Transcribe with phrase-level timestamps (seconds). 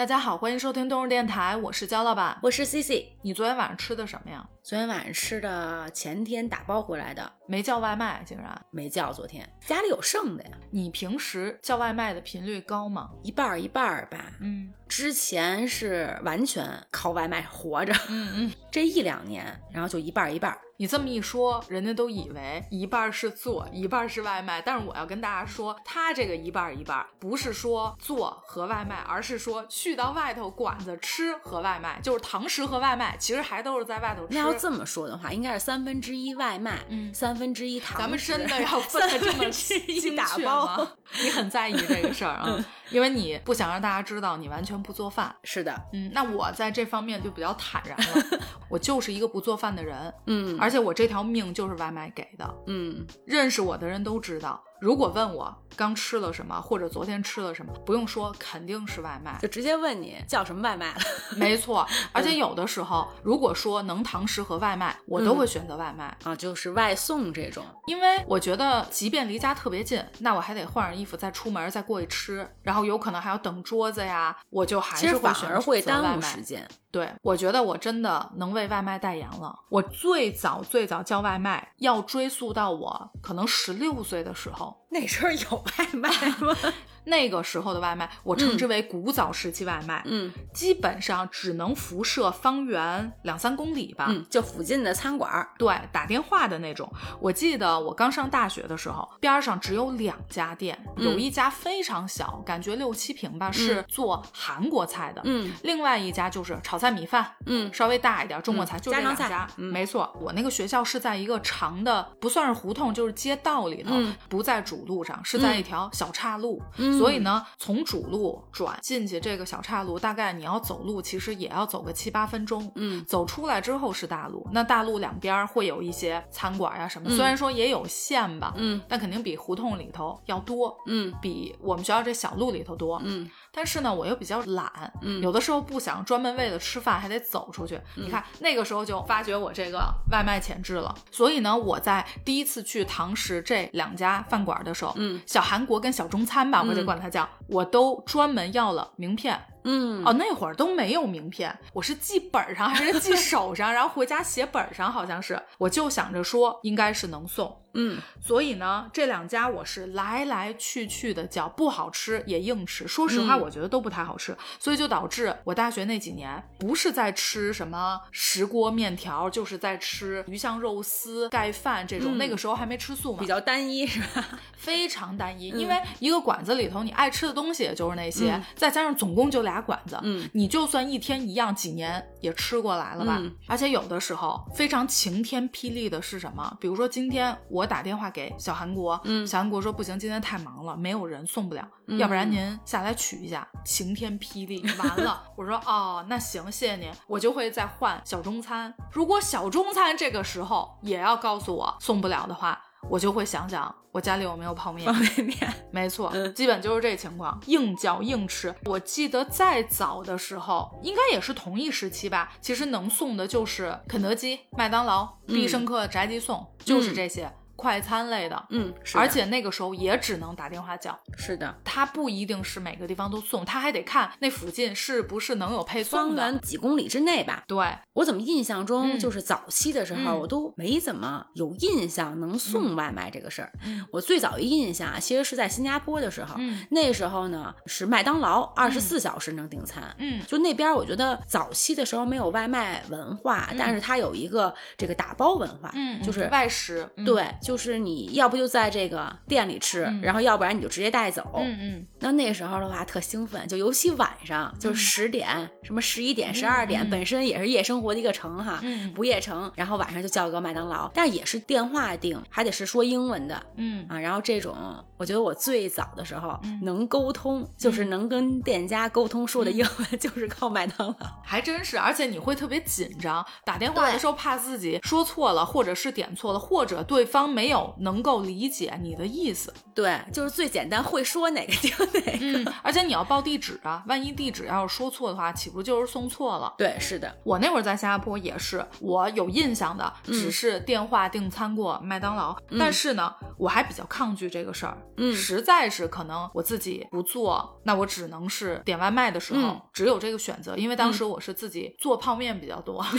[0.00, 2.38] 大家好，欢迎收听动物电台，我是焦老板。
[2.42, 3.18] 我是 C C。
[3.20, 4.48] 你昨天晚上吃的什么呀？
[4.62, 9.12] 昨天晚上吃的，前天打包回来的，没叫外卖，竟然没叫。
[9.12, 10.52] 昨天家里有剩的呀。
[10.70, 13.10] 你平时叫外卖的频率高吗？
[13.22, 14.32] 一半儿一半儿吧。
[14.40, 17.92] 嗯，之前是完全靠外卖活着。
[18.08, 20.58] 嗯嗯，这一两年，然后就一半儿一半儿。
[20.80, 24.62] 你这么一说，人家都以为一半是做，一半是外卖。
[24.62, 34.32] 但是我要跟大家说，他这个一半一半，不是说做和外卖，而是说去到外头馆子吃和外卖，就是堂食和外卖，其实还都是在外头吃。
[34.32, 37.98] 那要这么说的话，应该是三分之一外卖，嗯三分之一堂食。
[37.98, 40.92] 咱们真的 要分的这么精打包确吗？
[41.22, 45.34] 你很在意这个事儿啊， 因为你不想让大家知道你完全不做饭。
[45.44, 52.54] 是的，嗯，那我在这方面就比较坦然了， 我就是一个不做饭的人，嗯而且我这条命就是外卖给的。
[52.66, 59.38] 嗯，认识我的人都知道，如果问我刚吃了什么，或者昨天吃了什么，不用说，肯定是外卖。
[59.40, 61.00] 就直接问你叫什么外卖了。
[61.36, 67.64] 没错，而且有的时候，如果说能堂食和外卖，我都会选择外卖，啊，就是外送这种。
[67.86, 76.40] 因为我觉得，即便离家特别近，那我还得换上衣服再出门，再过去吃，然后有可能还要等桌子呀，我就还是会选而会耽误时。
[76.42, 76.66] 间。
[76.90, 79.56] 对，我觉得我真的能为外卖代言了。
[79.68, 86.56] 我最早最早叫外卖，要追溯到我可能十六岁的时候，那时候有外卖吗？
[87.04, 94.04] 那个时候的外卖，我称之为古早时期外卖，嗯基本上只能辐射方圆两三公里吧。
[94.10, 95.48] 嗯，就附近的餐馆儿。
[95.58, 96.92] 对，打电话的那种。
[97.18, 105.22] 我记得我刚上大学的时候，边儿上只有两家店，嗯有一家非常小，感觉六七平吧，是做韩国菜的。
[105.24, 116.60] 嗯另外一家就是炒菜米饭，嗯稍微大一点，中国菜、嗯就这两家没错，我那个学校是在一个长的，不算是胡同，就是街道里头，嗯不在主路上，是在一条小岔路。
[116.76, 122.70] 嗯所以呢，从主路转进去这个小岔路，大概你要走路，其实也要走个七八分钟。
[122.74, 133.00] 嗯走出来之后是大路，那大路两边会有一些餐馆呀、什么，嗯虽然说也有线吧，嗯但肯定比胡同里头要多，嗯比我们学校这小路里头多。
[133.04, 137.80] 嗯但是呢，我又比较懒，嗯有的时候不想专门为了吃饭还得走出去。
[137.96, 140.94] 你看那个时候就发觉我这个外卖潜质了。
[141.10, 149.40] 所以呢，我在第一次去堂食这两家饭馆的时候，嗯小韩国跟小中餐吧，我就嗯管它叫，我都专门要了名片。
[149.64, 157.56] 嗯哦，那会儿都没有名片，我是记本儿上还是记手上，然后回家写本儿上，好像是，我就想着说应该是能送。
[157.72, 162.88] 嗯所以呢，这两家我是来来去去的叫，不好吃也硬吃。
[162.88, 172.16] 说实话，嗯我觉得都不太好吃，所以就导致我大学那几年不是在吃什么石锅面条，就是在吃鱼香肉丝、盖饭这种。
[172.16, 174.26] 嗯那个时候还没吃素嘛比，较单一是吧？
[174.58, 175.52] 非常单一。
[175.52, 183.16] 嗯因为一个馆子里头，你爱吃的东西也就是那些，嗯再加上总共就俩馆子，嗯你就算一天一样，几年也吃过来了吧？
[183.18, 186.56] 嗯而且有的时候非常晴天霹雳的是什么？
[186.60, 191.66] 比如说今天我打电话给小韩国，嗯小韩国说不行，今天太忙了，没有人送不了，
[191.98, 193.46] 要不然您下来取一下。
[193.64, 198.72] 晴天霹雳，完了， 我说哦，那行，谢谢您，我就会再换小中餐。
[198.92, 204.92] 如果小中餐这个时候也要告诉我送不了的话，我就会想想我家里有没有泡面。
[204.92, 205.36] 方便面。
[205.70, 208.54] 没错，嗯基本就是这情况，硬叫硬吃。
[208.64, 212.32] 我记得再早的时候，应该也是同一时期吧。
[212.40, 217.30] 其实能送的就是肯德基、麦当劳、必胜客、宅急送，就是这些
[217.60, 218.46] 快餐类的。
[218.48, 226.22] 嗯，是的而且那个时候也只能打电话叫，是的，它不一定是每个地方都送，它还得看那附近是不是能有配方送的。
[226.22, 227.44] 圆几公里之内吧。
[227.46, 233.52] 对，我怎么印象中嗯就是早期的时候，嗯我都没怎么有印象能送外卖这个事儿。
[233.64, 239.94] 嗯我最早一印象啊，其实是在新加坡的时候，嗯那时候呢是麦当劳二十四小时能订餐。
[239.98, 246.88] 嗯就那边，我觉得早期的时候没有外卖文化，但是它有一个这个打包文化，嗯，就是外食。
[246.96, 251.32] 嗯，对，就是你要不就在这个店里吃，嗯然后要不然你就直接带走。
[251.34, 259.50] 嗯嗯那那时候的话特兴奋，就尤其晚上，就是十点、什么十一点、十二点，嗯本身也是夜生活的一个城哈，嗯不夜城。
[259.56, 263.98] 然后晚上就叫个麦当劳，但也是电话订，还得是说英文的嗯啊。
[263.98, 264.54] 然后这种，
[264.96, 271.08] 我觉得我最早的时候嗯能沟通，就是能跟店家沟通说的英文， 就是靠麦当劳。
[271.24, 279.50] 还真是，而且你会特别紧张，打电话的时候怕自己说错了，或者是点错了，或者对方没没有能够理解你的意思。
[279.74, 282.18] 对，就是最简单，会说哪个就哪个。
[282.20, 286.52] 嗯，而且你要报地址啊，万一地址要是说错的话，岂不就是送错了？
[286.58, 287.16] 对，是的。
[287.24, 294.76] 我那会儿在新加坡也是，我有印象的，只是电话订餐过麦当劳，但是呢，我还比较抗拒这个事儿。
[294.98, 302.84] 嗯，实在是可能我自己不做，那我只能是点外卖的时候只有这个选择，因为当时我是自己做泡面比较多。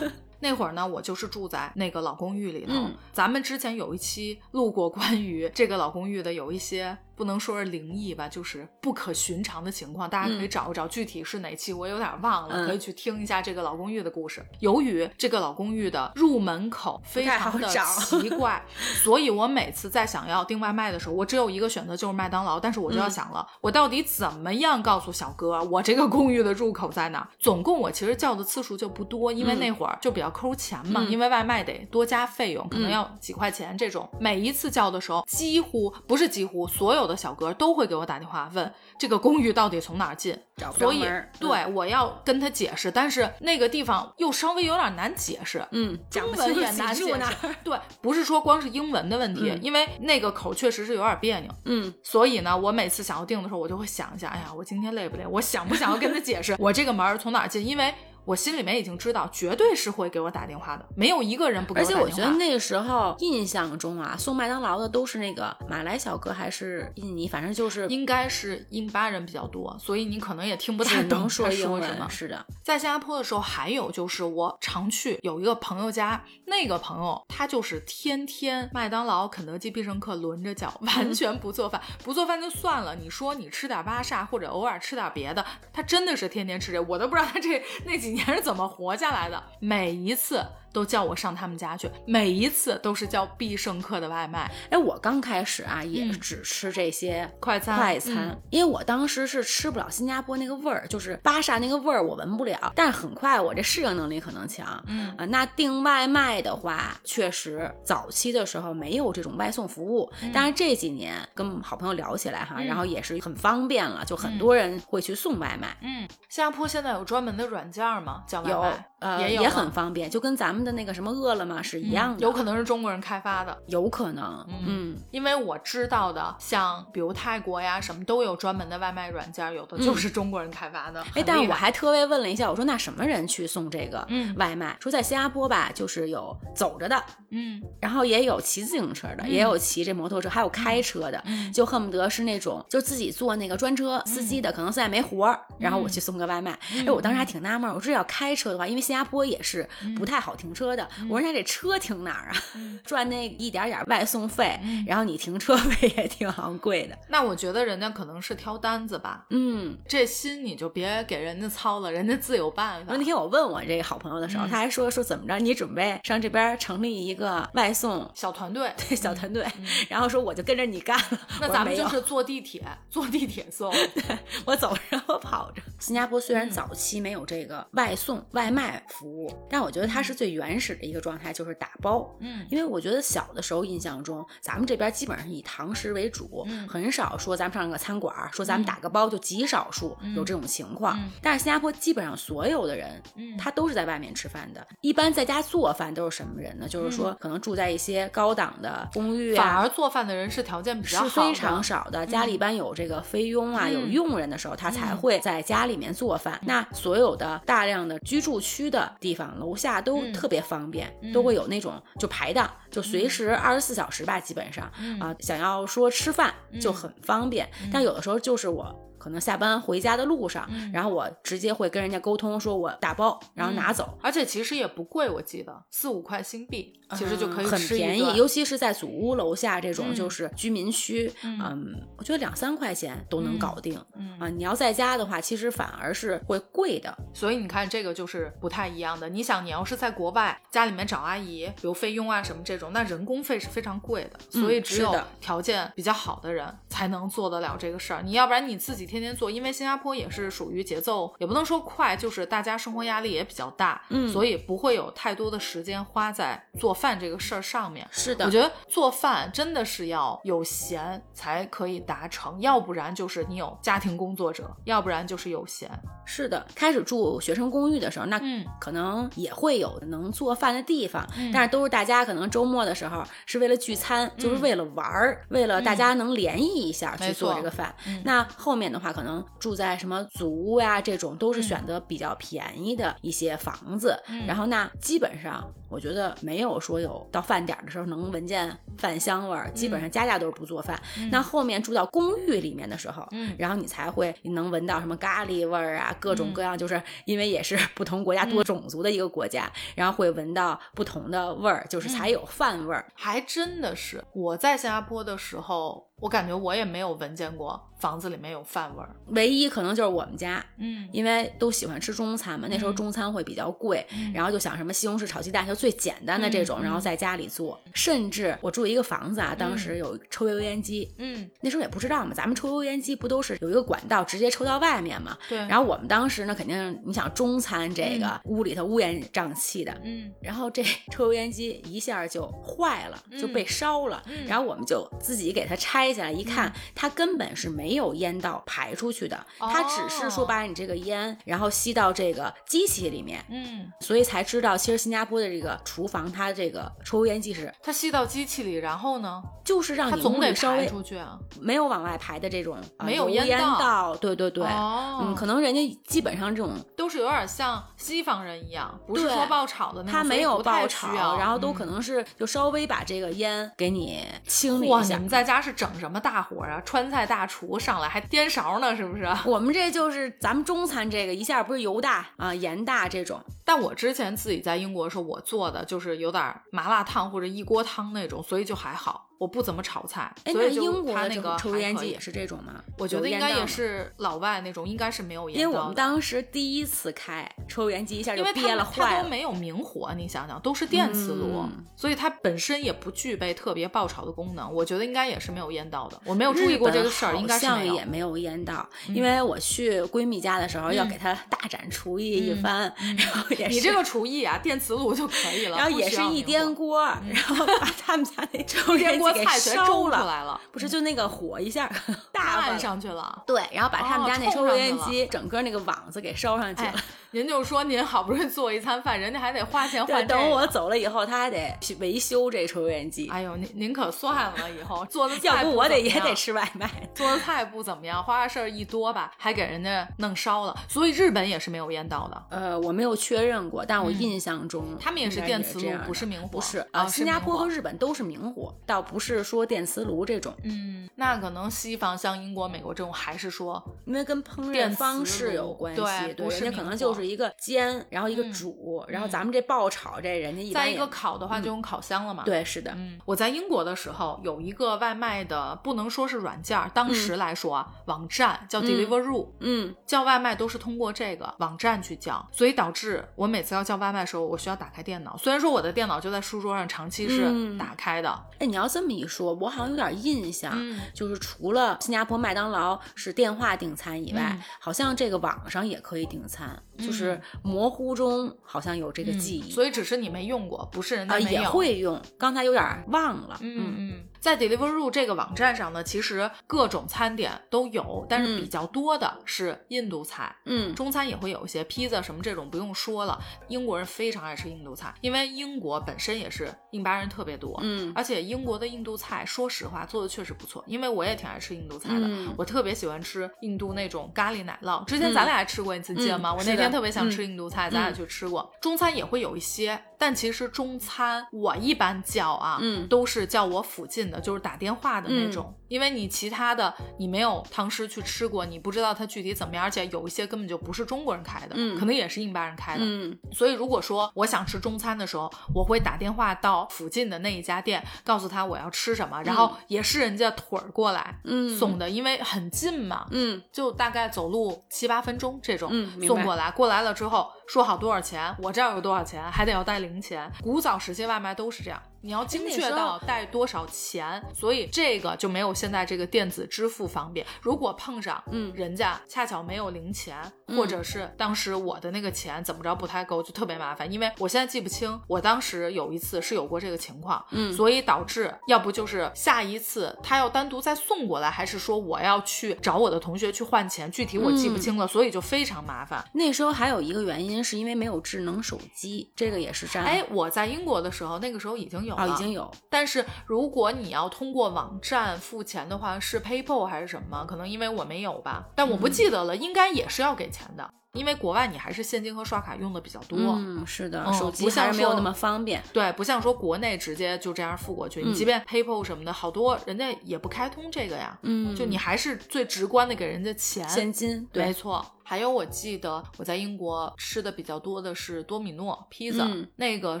[0.44, 2.74] 那会儿呢，我就是住在那个老公寓里头。
[3.12, 6.96] 咱们之前有一期录过关于这个老公寓的，有一些。
[7.16, 14.44] 不能说是灵异吧，就是不可寻常的情况，大家可以找一找具体是哪期，我有点忘了，可以去听一下这个老公寓的故事。
[14.60, 18.62] 由于这个老公寓的入门口非常的奇 怪，
[19.02, 27.28] 所以我每次在想要订外卖的时候，我只有一个选择就是麦当劳，但是我就要想了，我到底怎么样告诉小哥我这个 公寓的入口在哪？
[27.38, 34.08] 总共我其实叫的次数就不多，因为那会儿就比较抠钱嘛，因为外卖得多加费用，可能要几块钱这种。
[34.18, 37.03] 每一次叫的时候，几乎不是几乎所有。
[37.04, 40.36] 有的小哥都会给我打电话问这个公寓到底从哪儿进，
[40.76, 41.06] 所以
[41.38, 47.56] 对我要跟他解释，但是那个地方又稍微有点难解释，嗯，中文也难解释。
[47.62, 55.26] 对，不是说光是英文的问题，因为那个口确实是有点别扭，嗯，所以呢，我每次想要定的时候，我就会想一下，哎呀，我今天累不累？
[55.26, 57.64] 我想不想要跟他解释 我这个门从哪儿进？
[57.64, 57.94] 因为。
[58.24, 62.04] 我心里面已经知道，绝对是会给我打电话的，没有一个人不给我打电话。
[62.04, 72.08] 而且我觉得那个时候印象中啊，送麦当劳的都是那个马来小哥还是印尼，反正就是应该是印巴人比较多，所以你可能也听不太懂说什么。
[72.08, 82.94] 是的，在新加坡的时候，还有就是我常去有一个朋友家，那个朋友他就是天天麦当劳、肯德基、必胜客轮着叫，完全不做饭，不做饭就算了。
[82.94, 88.13] 你说你吃点巴萨或者偶尔吃点别的，他真的是天天吃这，我都不知道他这那几。
[88.14, 89.42] 你是怎么活下来的？
[89.58, 90.46] 每一次。
[90.74, 94.50] 都叫我上他们家去，每一次都是叫必胜客的外卖。
[94.70, 102.72] 哎，我刚开始啊，也只吃这些快餐，快餐，因为我当时是吃不了新加坡那个味儿，就是巴萨那个味儿，我闻不了。
[102.74, 104.82] 但是很快，我这适应能力可能强。
[104.88, 115.76] 嗯啊，那订外卖的话，确实早期的时候没有这种外送服务，但是这几年跟好朋友聊起来哈，然后也是很方便了，就很多人会去送外卖。
[115.82, 118.24] 嗯，新加坡现在有专门的软件吗？
[118.26, 118.50] 叫外卖？
[118.50, 120.63] 有，呃，也很方便，就跟咱们。
[120.64, 131.04] 的那个什么饿了么是一样的，有可能是中国人开发的，有可能，嗯，因为我知道的，像比如泰国呀什么都有专门的外卖软件，有的就是中国人开发的。
[131.14, 134.06] 哎，但是我还特别问了一下，我说那什么人去送这个
[134.36, 134.76] 外卖？
[134.80, 141.22] 说在新加坡吧，就是有走着的，嗯，然后也有骑自行车的，也有骑这摩托车，还有开车的，
[141.52, 146.56] 就恨不得是那种就自己坐那个专车司机的，可能现在没活儿，然后我去送个外卖。
[146.86, 150.44] 哎，我当时还挺纳闷，我说要开车的话，因为新加坡也是不太好停。
[150.54, 152.36] 车的，我说那这车停哪儿啊？
[152.84, 156.96] 赚那一点点外送费，然后你停车费也挺昂贵的。
[157.08, 159.26] 那我觉得人家可能是挑单子吧。
[159.30, 162.94] 嗯，这心你就别给人家操了，人家自有办法。
[162.96, 169.46] 那天我问我这个好朋友的时候，他还说说怎么着，你准备上这边成立一个外送小团队，对小团队，
[169.88, 171.20] 然后说我就跟着你干了。
[171.40, 175.62] 那咱们就是坐地铁，坐地铁送， 对我走着我跑着。
[175.78, 182.16] 新加坡虽然早期没有这个外送外卖服务，但我觉得它是最原始的一个状态，就是打包。
[182.20, 190.98] 嗯，因为我觉得小的时候印象中，咱们这边基本上以堂食为主，很少说咱们上个餐馆说咱们打个包，就极少数有这种情况。
[191.20, 193.02] 但是新加坡基本上所有的人，
[193.36, 194.66] 他都是在外面吃饭的。
[194.80, 196.66] 一般在家做饭都是什么人呢？
[196.66, 202.06] 就是说可能住在一些高档的公寓，反而做饭的人是条件比较好，是非常少的。
[202.06, 205.74] 家里一般有这个菲佣啊，有佣人的时候，他才会在家里。
[205.74, 214.64] 里面做饭，那所有的大量的居住区的地方，楼下都特别方便，都会有那种就排档，就随时二十四小时吧，基本上
[215.00, 217.48] 啊，想要说吃饭就很方便。
[217.72, 218.80] 但有的时候就是我。
[218.96, 233.76] 可能下班回家的路上，然后我直接会跟人家沟通，说我打包，然后拿走，而且其实也不贵，我记得四五块新币，其实就可以很便宜，尤其是在祖屋楼下这种就是居民区，嗯，我觉得两三块钱都能搞定，
[234.20, 239.08] 啊，你要在家的话，其实反而是会贵的，所以你看这个就是不太一样的。
[239.08, 248.74] 你想，你要是在国外家里面找阿姨，比如费用啊什么这种，那人工费是非常贵的，所以只有条件比较好的人才能做得了这个事儿，你要不然你自己。
[248.74, 257.88] 己天天做，因为新加坡也是属于节奏也不能说快，就是大家生活压力也比较大，嗯所以不会有太多的时间花在做饭这个事儿上面。
[257.90, 265.70] 是的，我觉得做饭真的是要有闲才可以达成，要不然就是你有家庭工作者，要不然就是有闲。
[266.04, 266.46] 是的。
[266.54, 277.74] 开始住学生公寓的时候，那嗯可能也会有能做饭的地方，嗯但是都是大家可能周末的时候是为了聚餐，就是为了玩儿，为了大家能联谊一下去做这个饭。
[277.86, 283.98] 嗯那后面的话，可能住在什么祖屋呀、这种，都是嗯选择比较便宜的一些房子。
[284.08, 290.80] 嗯然后那基本上，我觉得没有说有到饭点儿的时候能闻见饭香味儿，基本上家家都是不做饭。
[291.10, 293.34] 那后面住到公寓里面的时候，嗯。
[293.36, 296.32] 然后你才会能闻到什么咖喱味儿啊，各种嗯。
[296.32, 302.86] 各样，就是因为也是不同国家多种族的一个国家，然后会闻到不同的味儿，就是才有饭味儿。
[302.94, 308.94] 还真的是我在新加坡的时候，我感觉我也没有闻见过房子里面有饭味儿。
[309.08, 317.60] 唯一可能就是我们家，嗯因为都喜欢吃中餐嘛，那时候嗯中餐会比较贵，嗯然后就想什么西红柿炒鸡蛋，就最简单的这种，嗯然后在家里做。
[317.74, 325.16] 甚至我住一个房子啊，当时有抽油烟机，嗯，那时候也不知道嘛，咱们抽油烟机不都是有一个管道直接抽到外面嘛？
[325.28, 325.38] 对。
[325.38, 334.02] 然后我们当时呢，肯定你想中餐这个、屋里头乌烟瘴气的，嗯然后这 抽油烟机一下就坏了，就被烧了。
[334.06, 343.24] 嗯然后我们就自己给它拆下来，一看，它根本是没有烟道排出去的，它只是说哦把你这个烟，然后吸到这个机器里面。
[343.30, 351.18] 嗯，所以才知道，其实新加坡的这个厨房，它这个抽油烟机是它吸到机器里，然后呢，就是让你它总得排出去啊。
[351.40, 365.08] 没有往外排的这种、呃没有烟烟道道，对对对，哦，嗯，可能人家基本上这种都是有点像西方人一样，不是对说爆炒的那种，它没有爆炒，然后都嗯可能是就稍微把这个烟给你清理，一下你们。
[365.08, 366.60] 在家是整什么大活啊？
[366.64, 369.06] 川菜大厨上来还颠勺呢，是不是？
[369.26, 379.08] 我们这就是咱们中餐这个一下不是油大啊、盐大这种，但我之前自己在英国的时候，我做的就是有点麻辣烫或者一锅汤那种，所以就还好。
[379.18, 382.62] 我不怎么炒菜，所以英国的那个抽油烟机也是这种吗？
[382.78, 383.44] 我觉得应该也。
[383.46, 389.04] 是老外那种，应该是没有烟因为我们当时第一次开抽油烟机，一下就因为憋了它它坏了。
[389.04, 394.50] 都没有明火，你想想都是电磁炉，嗯所以它本身也不具备特别爆炒的功能。
[394.52, 411.70] 我觉得应该也是没有烟道的，我没有注意过这个事儿，应该是也没有烟道，因为我去闺蜜家的时候要嗯给她大展厨艺一番，然后也是你这个厨艺啊，电磁炉就可以了，然后也是一颠锅，然后把他们家那 抽油一颠锅给菜全烧出了，来了，不是就那个火一下
[412.10, 412.54] 大按。
[412.58, 413.22] 上去了。
[413.26, 416.78] 对，然后把他们哦家那抽油烟机整个那个网子给烧上去哎了。，
[417.10, 426.70] 您就说您好不容易做一餐饭，人家还得花钱，换这个等我走了以后，他还得维修这抽油烟机，哎呦，您您可算了，以后 做的菜要不我得也得吃外卖。
[426.94, 430.56] 做的菜不怎么样，花事儿一多吧，还给人家弄烧了。
[430.68, 452.24] 所以日本也是没有烟道的，呃，我没有确认过，但我嗯印象中、他们也是电磁炉不是明火不是哦啊，新加坡和日本都是明火，倒不是说电磁炉这种，嗯，那可能西方像英国、美国这种，还是说因为跟烹饪方式有关系，对人家可能就是一个煎，然后一个嗯煮，然后嗯咱们这爆炒这人家一般也再一个烤的话，就用烤箱了嘛。。
[452.24, 465.16] 对是的，嗯，我在英国的时候有一个外卖的，不能说是软件，当时来说啊，网站叫 Deliveroo，、嗯叫外卖都是通过这个网站去叫，所以导致我每次要叫外卖的时候，我需要打开电脑。
[465.16, 470.80] 虽然说我的电脑就在书桌上，长期是嗯打开的，哎，你要这么一说，我好像有点印象，嗯。
[470.94, 474.42] 就是除了新加坡麦当劳是电话订餐以外，嗯。
[474.60, 481.40] 好像这个网上也可以订餐，就是模糊中好像有这个嗯记忆，所以只是你没用过，不是人家啊、没有。
[481.42, 488.40] 也会用，刚才有点忘了，嗯嗯，在 Deliveroo 这个网站上呢，其实各种餐点都有，但是嗯。
[488.40, 490.34] 比较多的是印度菜。
[490.46, 490.74] 嗯。
[490.74, 497.92] 中餐也会有一些披萨什么这种不用说了，英国人非常爱吃印度菜，因为英国本身也是印巴人特别多，嗯。
[497.94, 502.34] 而且英国的印度菜说实话做的确实不错，因为我也挺爱吃印度菜的，嗯。
[502.36, 506.32] 我特别喜欢吃印度那种咖喱奶酪，之前咱俩还吃过，你记得吗？
[506.32, 507.10] 我那嗯是的天特别想嗯。
[507.10, 508.52] 吃印度菜，咱俩去吃过。
[508.60, 522.82] 中餐也会有一些，但其实中餐我一般叫啊，嗯都是叫我附近的，就是打电话的那种，因为你其他的你没有堂食去吃过，你不知道它具体怎么样，而且有一些根本就不是中国人开的，嗯可能也是印巴人开的。
[522.84, 523.16] 嗯。
[523.32, 531.56] 所以如果说我想吃中餐的时候，我会打电话到附近的那一家店，告诉他我要吃什么，然后也是人家腿儿过来嗯。
[531.56, 533.06] 送的，因为很近嘛。
[533.10, 533.42] 嗯。
[533.52, 540.30] 就大概走路七八分钟这种，嗯送过来，过来了之后说好多少钱，我这儿有多少钱，还得要带零钱。
[540.42, 547.24] 古早时期外卖都是这样，你要精确到带多少钱，所以这个就没有现在这个电子支付方便。
[547.40, 550.14] 如果碰上，嗯，人家恰巧没有零钱，
[550.48, 553.90] 或者是当时我的那个钱怎么着不太够，就特别麻烦。
[553.90, 566.04] 因为我现在记不清，我当时有一次是有过这个情况，嗯，所以导致要不就是下一次他要单独再送过来，还是说我要去找我的同学去换钱，具体我记不清了，所以就非常麻烦。
[566.12, 569.82] 那时候还有一个原因是因为没有智能手机，这个也是占。
[569.82, 572.50] 哎，我在英国的时候，那个时候已经有了，已经有。
[572.68, 577.24] 但是如果你要通过网站付钱的话，是 PayPal 还是什么？
[577.26, 580.68] 可能因为我没有吧，但我不记得了，应该也是要给钱的。
[580.94, 585.60] 因为国外你还是现金和刷卡用的比较多，嗯，是的，手机还是没有那么方便。
[585.72, 591.18] 对，不像说国内直接就这样付过去，你即便 PayPal 什么的，好多人家也不开通这个呀。
[591.22, 594.28] 嗯，就你还是最直观的给人家钱，现金。
[594.34, 594.86] 没错。
[595.04, 600.00] 还有我记得我在英国吃的比较多的是多米诺披萨，那个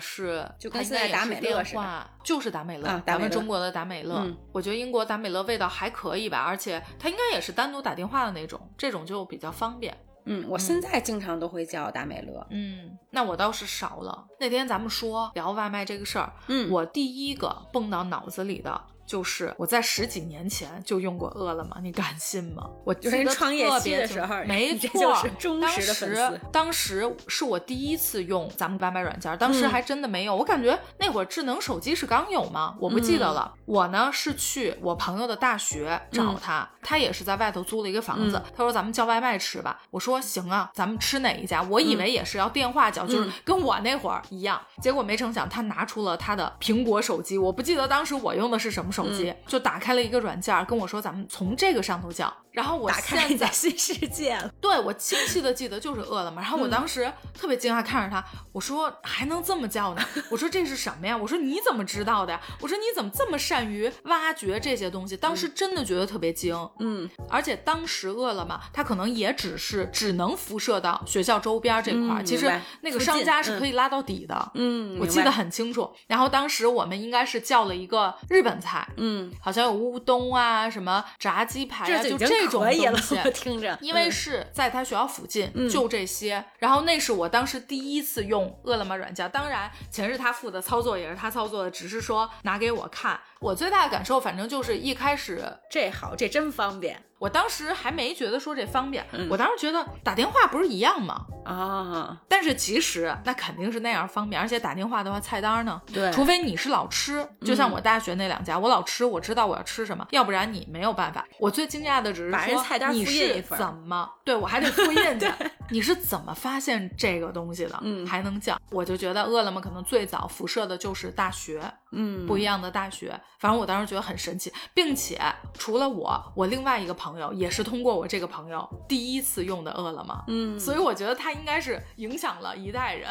[0.00, 4.26] 是就跟现在达美乐似的，就是达美乐，咱们中国的达美乐。
[4.50, 9.96] 我觉得英国达美乐味道还可以吧，而且它应该也是单独打电话的那种，这种就比较方便。
[10.26, 12.46] 嗯，我现在经常都会叫达美乐。
[12.48, 14.26] 嗯，那我倒是少了。
[14.40, 18.80] 那天咱们说聊外卖这个事儿，嗯，我第一个蹦到脑子里的。
[19.06, 22.68] 就是我在十几年前就用过饿了么，你敢信吗？
[22.84, 25.14] 我就是创业期的时候，没错，
[25.60, 32.74] 当时当时是我第一次用咱们外卖软件，当时还真的没有，我感觉那会儿智能手机是刚有吗？
[32.80, 33.52] 我不记得了。
[33.66, 41.62] 我呢是去我朋友的大学找他，他也是在外头租了一个房子，他说咱们叫外卖吃吧，我说行啊，咱们吃哪一家？
[41.62, 48.93] 我以为也是要电话叫，就是跟我那会儿一样，结果没成想他拿出了他的苹果手机，我不记得当时我用的是什么。
[48.94, 52.32] 手机就打开了一个软件，跟我说咱们从这个上头叫。
[52.52, 56.40] 然后我现在新世界了，对我清晰的记得就是饿了么。
[56.40, 60.02] 然后我当时特别惊讶看着他，我说还能这么叫呢？
[60.30, 61.16] 我说这是什么呀？
[61.16, 62.40] 我说你怎么知道的呀？
[62.60, 65.16] 我说你怎么这么善于挖掘这些东西？
[65.16, 67.10] 当时真的觉得特别惊，嗯。
[67.28, 72.48] 而且当时饿了么，它可能也只是只能辐射到学校周边这块儿，其实
[72.82, 75.92] 那个商家是可以拉到底的，嗯，我记得很清楚。
[76.06, 83.18] 然后当时我们应该是叫了一个日本菜，嗯，好像有乌冬啊，什么炸鸡排啊，就这种东西。
[83.32, 86.44] 听着，因为是在他学校附近，就这些。
[86.58, 93.18] 然后那是我当时第一次用饿了么软件，当然钱是他付的，操作也是他操作的，只是说拿给我看。
[93.40, 97.02] 我最大的感受，反正就是一开始这好，这真方便。
[97.24, 101.24] 我当时还没觉得说这方便，我当时觉得打电话不是一样吗？
[101.46, 102.20] 啊！
[102.28, 105.80] 但是其实那肯定是那样方便，而且打电话的话，菜单呢？
[105.90, 111.26] 对，除非你是老吃，就像我大学那两家，我老吃，我知道我要吃什么，要不然你没有办法。
[111.38, 114.06] 我最惊讶的只是把人菜单你是怎么？
[114.22, 115.32] 对我还得复印 去。
[115.70, 117.78] 你是怎么发现这个东西的？
[117.80, 118.58] 嗯，还能叫？
[118.70, 123.18] 我就觉得饿了么可能最早辐射的就是大学，嗯，不一样的大学。
[123.38, 125.20] 反正我当时觉得很神奇，并且
[125.52, 133.10] 除了我，我另外一个朋友也是通过我这个朋友第一次用的饿了么，嗯，所以我觉得他应该是影响了一代人。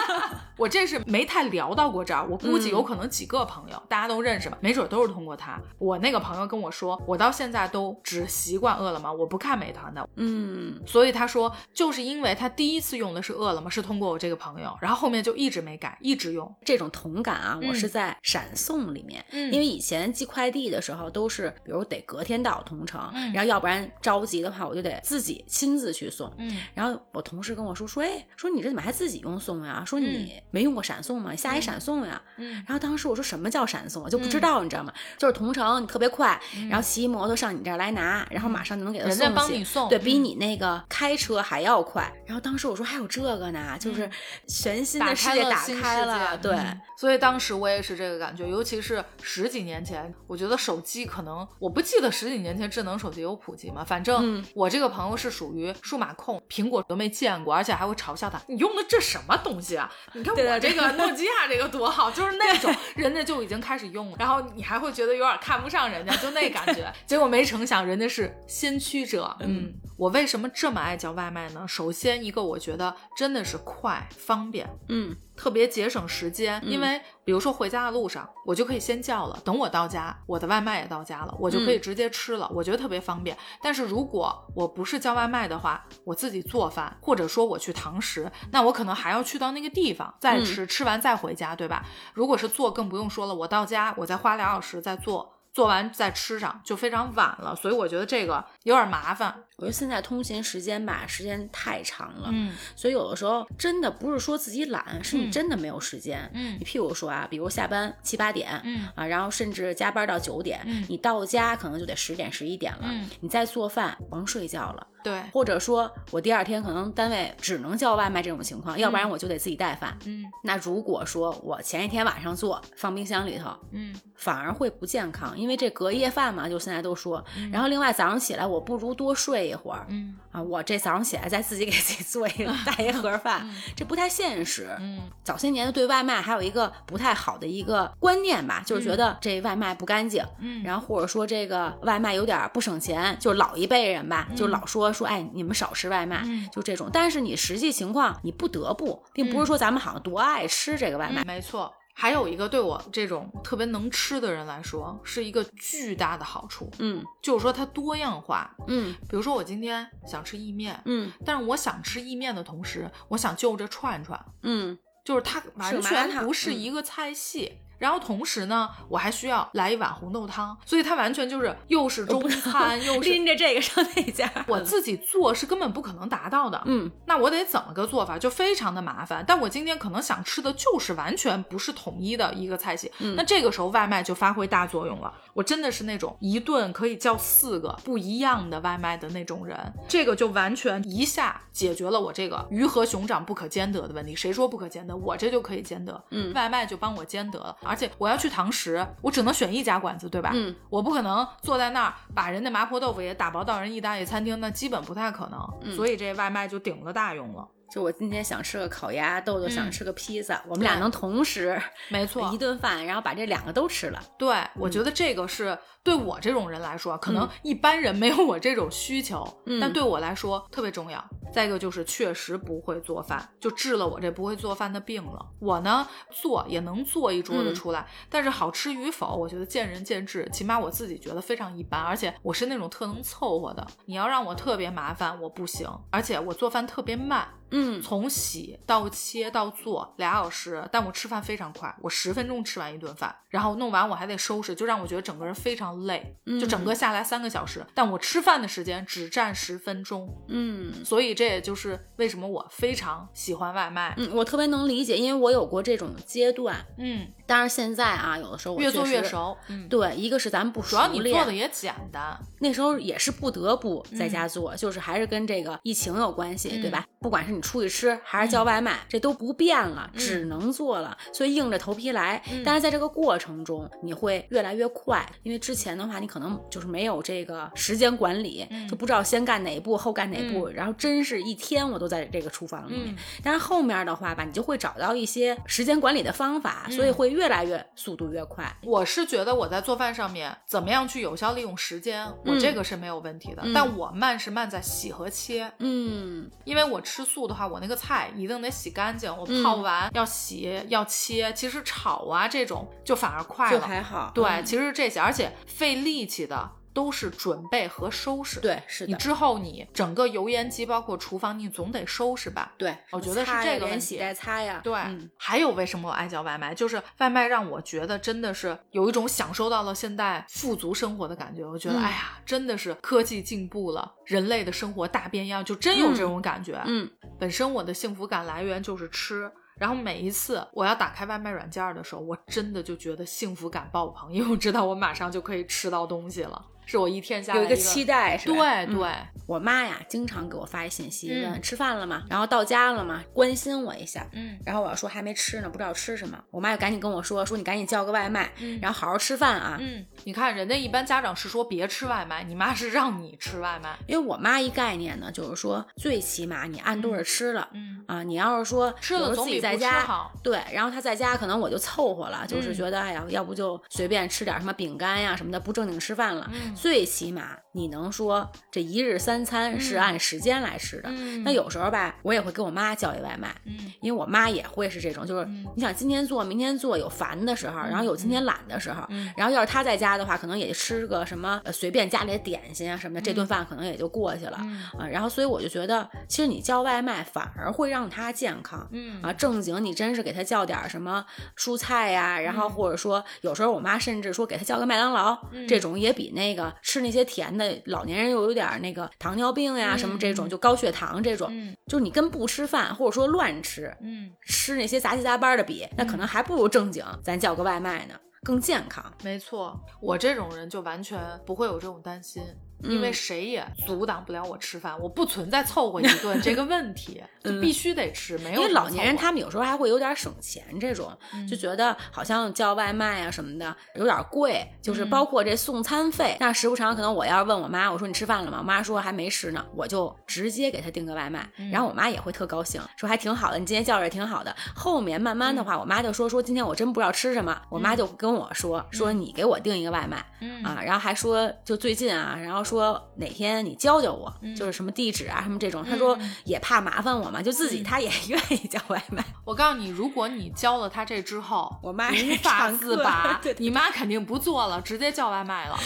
[0.58, 5.58] 我这是没太聊到过这儿，我估计有可能几个朋友大家都认识吧，没准都是通过他。
[5.78, 17.58] 我那个朋友跟我说，我到现在都只习惯饿了么，我不看美团的，嗯，所以他说就是因为他第一次用的是饿了么，是通过我这个朋友，然后后面就一直没改，一直用这种同感啊。
[17.66, 19.70] 我是在闪送里面，因为。
[19.70, 23.00] 以前寄快递的时候都是，比如得隔天到同城，
[23.32, 26.32] 然后要不然着急的话，我就得自己亲自去送。
[26.38, 29.84] 嗯，然后我同事跟我说说，哎，说你这怎么还自己用送呀？
[29.86, 31.34] 说你没用过闪送吗？
[31.36, 32.20] 下一闪送呀。
[32.38, 34.92] 嗯，然后当时我说什么叫闪送，我就不知道，你知道吗？
[35.16, 39.18] 就是同城，你特别快，然后骑摩托上你这儿来拿，然后马上就能给他送。
[39.18, 42.12] 人家帮你送，对比你那个开车还要快。
[42.26, 44.10] 然后当时我说还有这个呢，就是
[44.48, 46.36] 全新的世界打开了。
[46.38, 46.58] 对，
[46.98, 49.60] 所以当时我也是这个感觉，尤其是十几。
[49.60, 53.84] 几年前，我觉得手机可能我不记得十几年前智能手机有普及吗？
[53.84, 59.90] 反正我这个朋友是属于数码控，苹果都没见过，而且还会嘲笑他：“你用的这什么东西啊？
[60.14, 66.92] 你看我这个诺基亚这个多好，就是那种人家就已经开始用了，然后你还会觉得有点看不上人家，就那感觉。
[67.06, 69.36] 结果没成想，人家是先驱者。
[69.40, 71.68] 嗯，我为什么这么爱叫外卖呢？
[71.68, 74.66] 首先一个，我觉得真的是快方便。
[74.88, 75.14] 嗯。
[75.36, 83.36] 特别节省时间，因为比如说回家的路上，我就可以先叫了，等我到家，我的外卖也到家了，我就可以直接吃了，我觉得特别方便。
[83.62, 91.84] 但是如果我不是叫外卖的话，我自己做饭，或者说我去堂食，那我可能还要去到那个地方再吃，吃完再回家，对吧？
[92.14, 95.36] 如果是做，更不用说了，我到家，我再花俩小时再做。
[95.52, 99.34] 做完再吃上就非常晚了，所以我觉得这个有点麻烦。
[99.60, 106.30] 我觉得现在通勤时间吧，时间太长了，嗯所以有的时候真的不是说自己懒，是你真的没有时间。
[106.32, 114.86] 嗯你譬如说啊，比如下班七八点，嗯啊，然后甚至加班到九点，嗯你到家可能就得十点十一点了，嗯你再做饭甭睡觉了。
[115.02, 119.98] 对，或者说我第二天可能单位只能叫外卖这种情况，要不然我就得自己带饭。
[120.04, 127.22] 嗯那如果说我前一天晚上做，放冰箱里头，嗯反而会不健康，因为这隔夜饭嘛，就现在都说。
[127.36, 129.84] 嗯然后另外早上起来，我不如多睡一会儿。
[129.88, 134.68] 嗯啊，我这早上起来再自己给自己做一个 带一盒饭，这不太现实。
[134.78, 146.88] 嗯早些年对外卖还有一个不太好的一个观念吧，就是觉得这外卖不干净，嗯然后或者说这个外卖有点不省钱，就是老一辈人吧，就嗯老说说，哎，你们少吃外卖，嗯就这种。
[146.92, 151.22] 但是你实际情况，你不得不，并不是说咱们好像多爱吃这个外卖。
[151.22, 151.72] 嗯，没错。
[152.00, 158.50] 还有一个对我这种特别能吃的人来说，是一个巨大的好处，嗯就是说它多样化。
[158.68, 167.58] 嗯比如说我今天想吃意面，嗯但是我想吃意面的同时，我想就着串串，嗯就是它完全不是嗯一个菜系。
[167.80, 176.62] 然后同时呢，我还需要来一碗红豆汤，所以它完全就是又是中餐又是 拎着这个上那家，我自己做是根本不可能达到的。
[176.66, 179.24] 嗯那我得怎么个做法，就非常的麻烦。
[179.26, 185.12] 但我今天可能想吃的就是完全不是统一的一个菜系，嗯那这个时候外卖就发挥大作用了。
[185.32, 189.56] 我真的是那种一顿可以叫四个不一样的外卖的那种人，
[189.88, 194.14] 这个就完全一下解决了我这个鱼和熊掌不可兼得的问题。
[194.14, 194.94] 谁说不可兼得？
[194.94, 197.56] 我这就可以兼得，嗯外卖就帮我兼得了。
[197.70, 200.32] 而且我要去堂食，我只能选一家馆子，对吧？
[200.34, 205.38] 嗯，我不可能坐在那儿把人家麻婆豆腐也打包到人意大利餐厅，那基本不太可能。
[205.62, 207.46] 嗯所以这外卖就顶了大用了。
[207.72, 214.02] 就我今天想吃个烤鸭，豆豆想嗯吃个披萨，我们俩能同时没错一，顿饭，然后把这两个都吃了。
[214.18, 221.02] 对，嗯我觉得这个是对我这种人来说，可能一般人没有我这种需求，嗯但对我来说特别重要。
[221.32, 225.24] 再一个就是确实不会做饭，就治了我这不会做饭的病了。
[225.38, 230.28] 我呢做也能做一桌子嗯出来，但是好吃与否，我觉得见仁见智。
[230.32, 233.64] 起码我自己觉得非常一般，而且我是那种特能凑合的。
[233.86, 237.28] 你要让我特别麻烦，我不行，而且我做饭特别慢。
[237.52, 253.94] 嗯从洗到切到做俩小时，但我吃饭非常快，我十分钟吃完一顿饭，然后弄完我还得收拾，就让我觉得整个人非常累，就整个下来三个小时，但我吃饭的时间只占十分钟，嗯所以这也就是为什么我非常喜欢外卖。
[253.96, 256.56] 嗯，我特别能理解，因为我有过这种阶段。
[256.78, 258.84] 嗯，当然现在啊，有的时候我越做。
[258.90, 259.36] 越熟。
[259.46, 262.18] 嗯，对，一个是咱们不熟主要你练，做的也简单。
[262.40, 266.84] 那时候也是不得不在嗯家做，就是还是跟这个疫情有关系，嗯对吧？
[266.98, 272.20] 不管是你出去吃还是叫外卖，这都不变了，只能做了，所以硬着头皮来。
[272.32, 282.88] 嗯但是在这个过程中，你会越来越快，因为之前的话，你可能就是没有这个时间管理，嗯就不知道先干哪一步，后干哪一步，然后真是一天我都在这个厨房里面。
[282.88, 288.44] 嗯但是后面的话吧，你就会找到一些时间管理的方法，所以会越来越速度越快。
[288.62, 293.42] 我是觉得我在做饭上面怎么样去有效利用时间，我这个是没有问题的。
[293.44, 301.32] 嗯但我慢是慢在洗和切，嗯因为我吃素的话，我那个菜一定得洗干净，我嗯泡完要洗、要切。
[301.32, 303.66] 其实炒啊这种就反而快就了。
[303.66, 304.10] 还好。
[304.14, 308.90] 对，嗯其实这些，而且费力气的都是准备和收拾。，对是的。
[308.90, 312.54] 你之后你整个油烟机包括厨房，你总得收拾吧。
[312.56, 314.62] 对，我觉得是这个问连洗题带擦呀。
[314.64, 321.44] 对，嗯还有为什么我爱叫外卖，就是外卖让我觉得真的是有一种享受到了现代富足生活的感觉。
[321.44, 326.58] 我觉得，嗯哎呀，真的是科技进步了，人类的生活大变样，就真有这种感觉。
[326.64, 326.88] 嗯
[327.18, 329.30] 本身我的幸福感来源就是吃。
[329.58, 337.84] 然后每一次我要打开外卖软件的时候，我真的就觉得幸福感爆棚，因为我知道我马上就可以吃到东西了，是我一天下来个有一个期。
[337.84, 338.34] 待是吧？
[338.36, 338.88] 对嗯对，
[339.26, 342.04] 我妈呀，经常给我发一信息，吃饭了吗？
[342.08, 343.02] 然后到家了吗？
[343.12, 344.06] 关心我一下。
[344.12, 346.18] 嗯然后我要说还没吃呢，不知道吃什么。
[346.30, 349.56] 我妈就赶紧跟我说，说你赶紧叫个外卖，嗯然后好好吃饭啊。
[349.60, 353.76] 嗯，你看人家一般家长是说别吃外卖，你妈是让你吃外卖。
[353.86, 357.48] 因为我妈一概念呢，就是说最起码你按顿儿吃了。
[357.52, 360.12] 嗯，啊，你要是说吃了总比在家，好。
[360.22, 366.28] 对，然后她在家可能我就凑合了，就是嗯觉得哎呀，要不就随便吃点什么饼干呀什么的，不正经吃饭了。
[366.32, 370.90] 嗯最起码你能说这一日三餐是嗯按时间来吃的。
[370.92, 384.36] 嗯那有时候吧，我也会给我妈叫一外卖，嗯因为我妈也会是这种，就是嗯你想今天做明天做，有烦的时候，然后有今天懒的时候，嗯然后要是她在家的话，可能也就吃个什么呃随便家里的点心啊什么的，这顿饭可能也就过去了。
[384.42, 388.68] 嗯啊，然后所以我就觉得，其实你叫外卖反而会让她健康。
[388.72, 391.04] 嗯啊，正经你真是给她叫点儿什么
[391.38, 395.18] 蔬菜呀、然后嗯或者说有时候我妈甚至说给她叫个麦当劳，
[395.48, 401.30] 这种也比那个个吃那些甜的，老年人又有点那个糖尿病呀什么这种，就高血糖这种，
[401.66, 408.92] 就是你跟不吃饭或者说乱吃，嗯，吃那些杂七杂八的比，那可能还不如正经咱叫个外卖呢，更健康。
[409.02, 412.22] 没错，我这种人就完全不会有这种担心。
[412.64, 418.18] 因为谁也阻挡不了我吃饭，我不存在凑合一顿 这个问题，就必须得吃。
[418.18, 420.96] 没有因为老年人他们有时候还会有点省钱，这种
[421.28, 426.16] 就觉得好像叫外卖啊什么的有点贵，就是包括这送餐费。
[426.20, 428.38] 但时不常可能我要问我妈，我说你吃饭了吗？
[428.40, 434.34] 我妈说还没吃呢，我就直接给她订个外卖，然后我妈也会特高兴，说还挺好的，你今天叫着挺好的。
[434.54, 439.96] 后面慢慢的话，我妈就说说今天我真不知道吃什么，我妈就跟我说说你给我订一个外卖
[440.42, 442.44] 啊，然后还说就最近啊，然后。
[442.50, 445.64] 说哪天你教教我，就是什么地址啊，什么这种。
[445.64, 449.04] 他说也怕麻烦我嘛，就自己他也愿意叫外卖。
[449.24, 455.56] 我告诉你，如果你教了他这之后， 我妈无法自拔， 你妈肯定不做了，直接叫外卖了，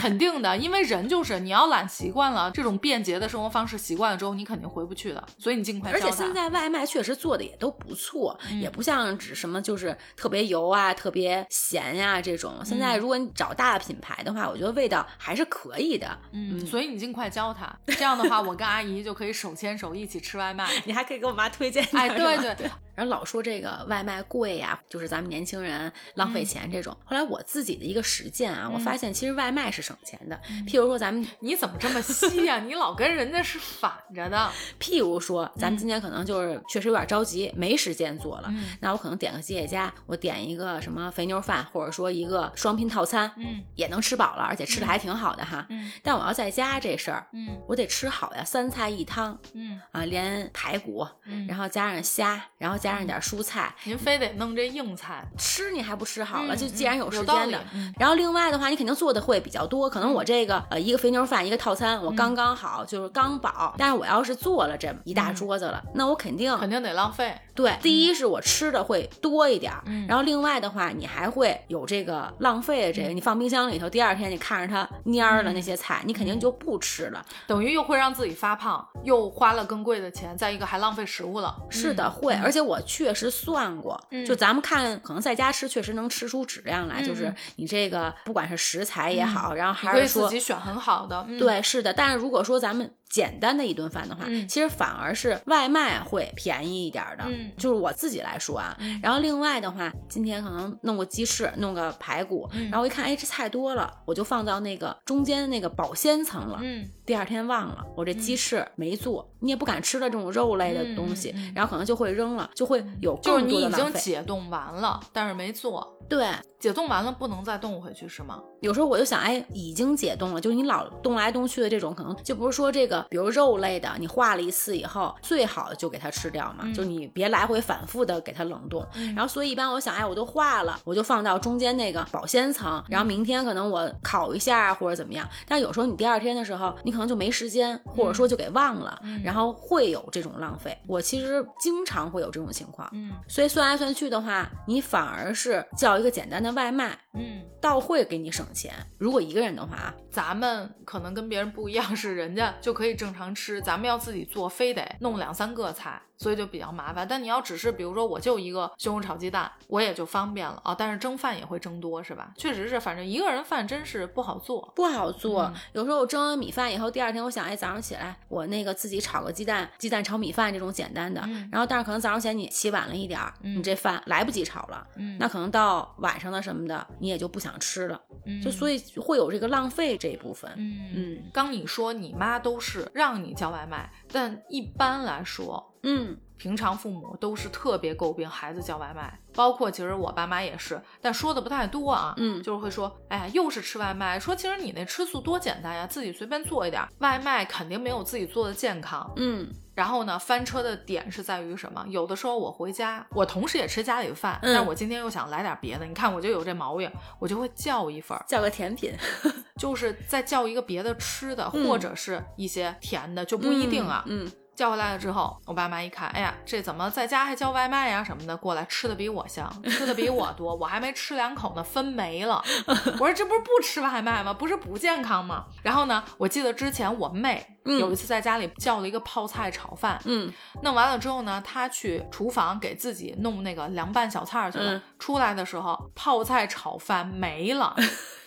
[0.00, 0.56] 肯定的。
[0.56, 5.22] 因为人就是你要懒习惯了这种便捷的生活方式，习惯了之后你肯定回不去的。
[5.38, 5.92] 所以你尽快。
[5.92, 12.64] 而且现在外卖确实做的也都不错，也不像指什么就是特别油啊、特别咸呀这种。
[12.64, 16.18] 现在如果你找大品牌的话，我觉得味道还是可以的。
[16.30, 21.86] 嗯，所以你尽快教他，这样的话，我跟阿姨就可以手牵手一起吃外卖， 你还可以给我妈推荐。
[21.92, 22.70] 哎，对对。
[22.94, 26.96] 然后老说这个外卖贵呀，就是咱们年轻人浪费钱这种。
[27.04, 30.38] 后来我自己的一个实践啊，我发现其实外卖是省钱的。
[30.66, 32.58] 譬如说咱们，你怎么这么细呀？
[32.64, 34.50] 你老跟人家是反着的。
[34.78, 45.66] 譬如说，咱们今天可能就是确实有点着急，没时间做了，那我可能点个吉野家，我点一个什么肥牛饭，或者说一个双拼套餐，嗯，也能吃饱了，而且吃的还挺好的哈。
[45.70, 45.90] 嗯。
[46.02, 51.06] 但我要在家这事儿，嗯，我得吃好呀，三菜一汤，嗯啊，连排骨，
[51.48, 53.72] 然后加上虾，然后加上点蔬菜。
[53.84, 56.56] 您非得弄这硬菜吃，你还不吃好了？
[56.56, 57.64] 就既然有时间的，
[57.98, 59.88] 然后另外的话，你肯定做的会比较多。
[59.88, 63.74] 可能我这个呃一个肥牛饭一个套餐，我刚刚好就是刚饱。
[63.78, 67.32] 但是我要是做了这么一大桌子了，那我肯定肯定得浪费。
[67.54, 69.72] 对，第一是我吃的会多一点，
[70.08, 81.54] 然后另外的话，你还会有这个浪费的这个，你放冰箱里头，第二天你看着它蔫儿了那些菜，你肯定就不吃了，等于又会让自己发胖，又花了更贵的钱，再一个还浪费食物了。
[81.68, 91.92] 是的，会，而且我确实算过，就咱们看，可能在家吃确实能吃出质量来，就是你这个不管是食材也好，然后还是说自己选很好的，对，是的。
[91.92, 97.24] 但是如果说咱们简单的一顿饭的话，其实反而是外卖会便宜一点的。
[97.28, 106.58] 嗯，就是我自己来说啊，然后另外的话，今天可能弄个鸡翅，弄个排骨，然后一看，哎，这菜多了，我就放到那个中间那个保鲜层了。
[106.62, 115.86] 嗯，第二天忘了，我这鸡翅没做，你也不敢吃的这种肉类的东西，然后可能就会扔了，就会有就是你已经解冻完了，但是没做。
[116.08, 116.26] 对，
[116.58, 118.40] 解冻完了不能再冻回去是吗？
[118.62, 128.86] 有时候我就想，哎，已经解冻了，就是你老冻来冻去的这种，可能就不是说这个，比如肉类的，你化了一次以后，最好就给它吃掉嘛，就你别来回反复的给它冷冻。
[129.16, 135.28] 然后所以一般我想，哎，我都化了，我就放到中间那个保鲜层，然后明天可能我烤一下或者怎么样。
[135.48, 140.78] 但有时候你第二天的时候，你可能就没时间，或者说就给忘了，然后会有这种浪费。
[140.86, 148.74] 我其实经常会有这种情况，嗯，所以算来算去的话，你反而是叫一个简单的外卖，嗯，倒会给你省钱。
[148.98, 156.00] 如果一个人的话，咱们可能跟别人不一样，是人家就可以正常吃，咱们要自己做，非得弄两三个菜。
[156.22, 160.74] 所以就比较麻烦，但你要只是比如说我就一个西红柿炒鸡蛋，我也就方便了啊。
[160.78, 162.32] 但是蒸饭也会蒸多，是吧？
[162.36, 165.52] 确实是，反正一个人饭真是不好做，不好做。
[165.72, 171.20] 有时候我蒸完米饭以后，第二天我想，哎，早上起来我那个自己炒个鸡蛋，鸡蛋炒米饭这种简单的。
[171.50, 174.86] 然后，但是可能早上起来你起晚了一点儿，你这饭来不及炒了，
[175.18, 178.00] 那可能到晚上的什么的，你也就不想吃了。
[178.42, 180.50] 就所以会有这个浪费这一部分。
[180.56, 181.18] 嗯嗯。
[181.32, 185.68] 刚你说你妈都是让你叫外卖，但一般来说。
[185.84, 192.14] 嗯，平常父母都是特别诟病孩子叫外卖，包括其实我爸妈也是，但说的不太多啊。
[192.18, 194.20] 嗯，就是会说，哎呀，又是吃外卖。
[194.20, 199.12] 说其实你那吃素多简单呀，自己随便做一点，外卖肯定没有自己做的健康。
[199.16, 201.84] 嗯，然后呢，翻车的点是在于什么？
[201.88, 205.86] 有的时候我回家，我同时也吃家里的饭，但我今天又想来点别的。
[205.86, 208.92] 你看我就有这毛病，我就会叫一份，叫个甜品，
[209.58, 214.04] 就是再叫一个别的吃的，或者是一些甜的，就不一定啊。
[214.06, 214.30] 嗯。
[214.62, 218.36] 叫回来了之后，我爸妈一看，哎呀，这怎么在家还叫外卖呀什么的？
[218.36, 222.40] 过来吃的比我香，吃的比我多，我还没吃两口呢，分没了。
[222.68, 224.32] 我说这不是不吃外卖吗？
[224.32, 225.46] 不是不健康吗？
[225.64, 237.74] 然后呢，我记得之前我妹有一次在家里叫了一个泡菜炒饭，嗯，弄完了之后呢，她去厨房给自己弄那个凉拌小菜去了，出来的时候泡菜炒饭没了。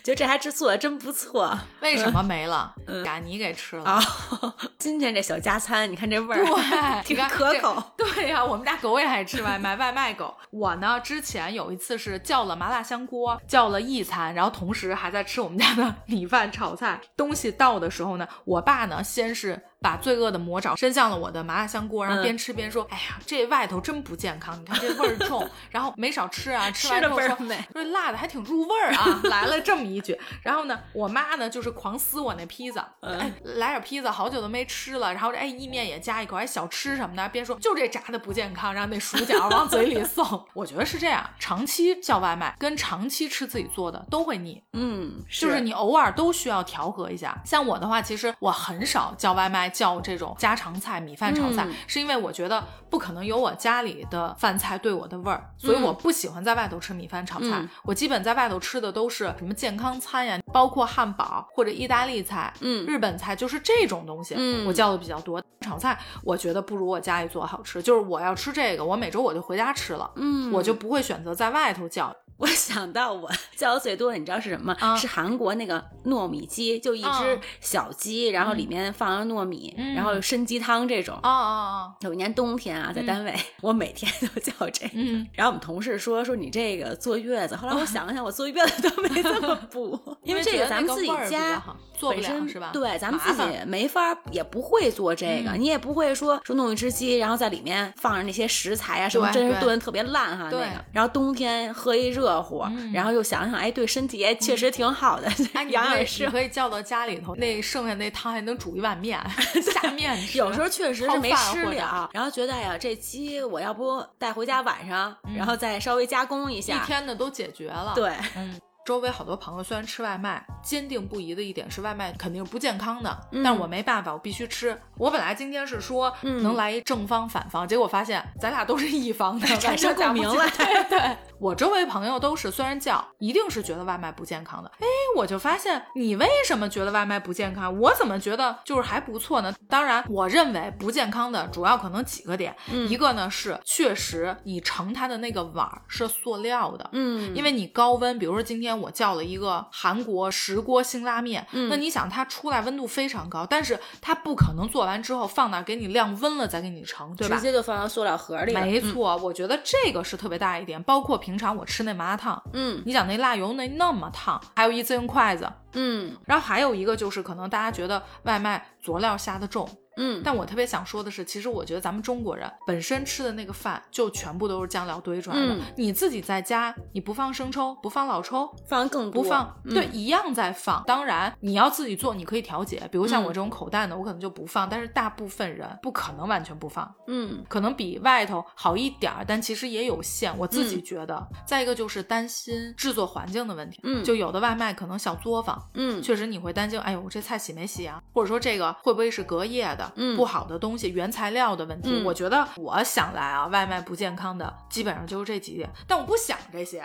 [0.06, 1.58] 觉得这还是做的真不错。
[1.82, 2.72] 为什么没了？
[3.04, 4.00] 把你给吃了啊！
[4.78, 7.82] 今天这小加餐，你看这味儿，对， 挺可口。
[7.98, 10.32] 对呀，我们家狗也爱吃外卖，外卖狗。
[10.52, 17.02] 我呢，之前有一次是叫了麻辣香锅，叫了一餐，然后同时还在吃我们家的米饭炒菜。
[17.18, 19.60] 东西到的时候呢，我爸呢先是。
[19.82, 27.38] 把罪恶的魔爪伸向了我的麻辣香锅，然后边吃边说：“哎呀，这外头真不健康，你看这味儿重， 然后没少吃啊，吃完之后说
[27.74, 29.22] 说辣的还挺入味儿啊。
[29.30, 40.26] ”来了这么一句，然后呢，我妈呢就是狂撕我那披萨，哎，来点披萨，好久都没吃了，然后哎意面也加一口，哎小吃什么的，边说就这炸的不健康，然后那薯角往嘴里送。
[40.56, 47.40] 我觉得是这样，长期叫外卖跟长期吃自己做的都会腻，嗯，就是你偶尔都需要调和一下。
[47.46, 49.65] 像我的话，其实我很少叫外卖。
[49.70, 57.68] 叫这种家常菜，米饭炒菜，是因为我觉得不可能有我家里的饭菜对我的味儿，所以我不喜欢在外头吃米饭炒菜。
[57.84, 65.42] 我基本在外头吃的都是什么健康餐呀，包括汉堡或者意大利菜，嗯，日本菜，就是这种东西，我叫的比较多。
[65.62, 72.16] 炒菜我觉得不如我家里做好吃，就是我要吃这个，我每周我就回家吃了，嗯，我就不会选择在外头叫。
[72.38, 74.98] 我想到我 叫的最多的，你知道是什么吗？
[74.98, 81.16] 是韩国那个糯米鸡，就一只小鸡，然后里面放上糯米，然后参鸡汤这种。
[81.16, 81.94] 哦哦哦！
[82.02, 85.00] 有一年冬天啊，在单位，我每天都叫这个。
[85.34, 87.56] 然后我们同事说说你这个坐月子。
[87.56, 91.64] 后来我想想，我坐月子都没这么补， 因为这个咱们自己家
[91.98, 92.72] 做不了是吧？
[92.74, 100.66] 对，咱们自己没法也不会做这个，你也不会说说弄一只鸡，然后在里面放上那些食材啊什么，真是炖的特别烂哈那个。
[100.92, 102.25] 然后冬天喝一热。
[102.26, 109.20] 热乎，然后又想想，哎，对身体也确实挺好的，养养是可以叫到家里头，那剩下那汤还能煮一碗面
[109.62, 110.18] 下面。
[110.34, 117.94] 有时候确实是没吃了，然后觉得哎呀，这鸡我要不带回家晚上，然后再稍微加工一下，一天的都解决了。
[117.96, 118.60] 对，嗯。
[118.86, 124.80] 周围好多朋友虽然吃外卖，坚定不移的一点是外卖肯定是不健康的，但我没办法，我必须吃。
[124.96, 130.48] 我本来今天是说能来一正方反方，结果发现咱俩都是一方的， 产生共鸣了。
[130.56, 134.72] 对对，我周围朋友都是虽然叫，一定是觉得外卖不健康的。
[134.80, 137.76] 哎，我就发现你为什么觉得外卖不健康？
[137.80, 139.52] 我怎么觉得就是还不错呢？
[139.68, 142.56] 当然，我认为不健康的主要可能几个点，
[142.88, 148.75] 一个呢是确实你盛它的那个碗是塑料的，嗯，因为你高温，比如说今天。
[148.80, 157.36] 我叫了一个韩国石锅辛拉面，那你想它出来温度非常高，但是它不可能做完之后放那给你晾温了再给你盛，对吧？
[157.36, 158.54] 直接就放到塑料盒里。
[158.54, 160.82] 没错，我觉得这个是特别大一点。
[160.84, 169.68] 包括平常我吃那麻辣烫，嗯，你想那辣油那那么烫，还有一次性筷子，嗯，然后还有一个就是可能大家觉得外卖佐料下的重。
[169.98, 175.56] 嗯，但我特别想说的是，其实我觉得咱们中国人本身吃的那个饭就全部都是酱料堆出来的。
[175.78, 180.84] 你自己在家，你不放生抽，不放老抽，放更不放，对，一样在放。
[180.86, 182.88] 当然你要自己做，你可以调节。
[182.92, 184.68] 比如像我这种口淡的，我可能就不放。
[184.70, 186.94] 但是大部分人不可能完全不放。
[187.08, 190.36] 嗯，可能比外头好一点儿，但其实也有限。
[190.38, 191.26] 我自己觉得。
[191.48, 193.80] 再一个就是担心制作环境的问题。
[193.84, 195.62] 嗯，就有的外卖可能小作坊。
[195.74, 198.02] 嗯，确实你会担心，哎呦，我这菜洗没洗啊？
[198.14, 199.85] 或者说这个会不会是隔夜的？
[199.96, 206.84] 嗯，不好的东西，原材料的问题，我觉得我想来啊，外卖不健康的基本上就是这几点，但我不想这些，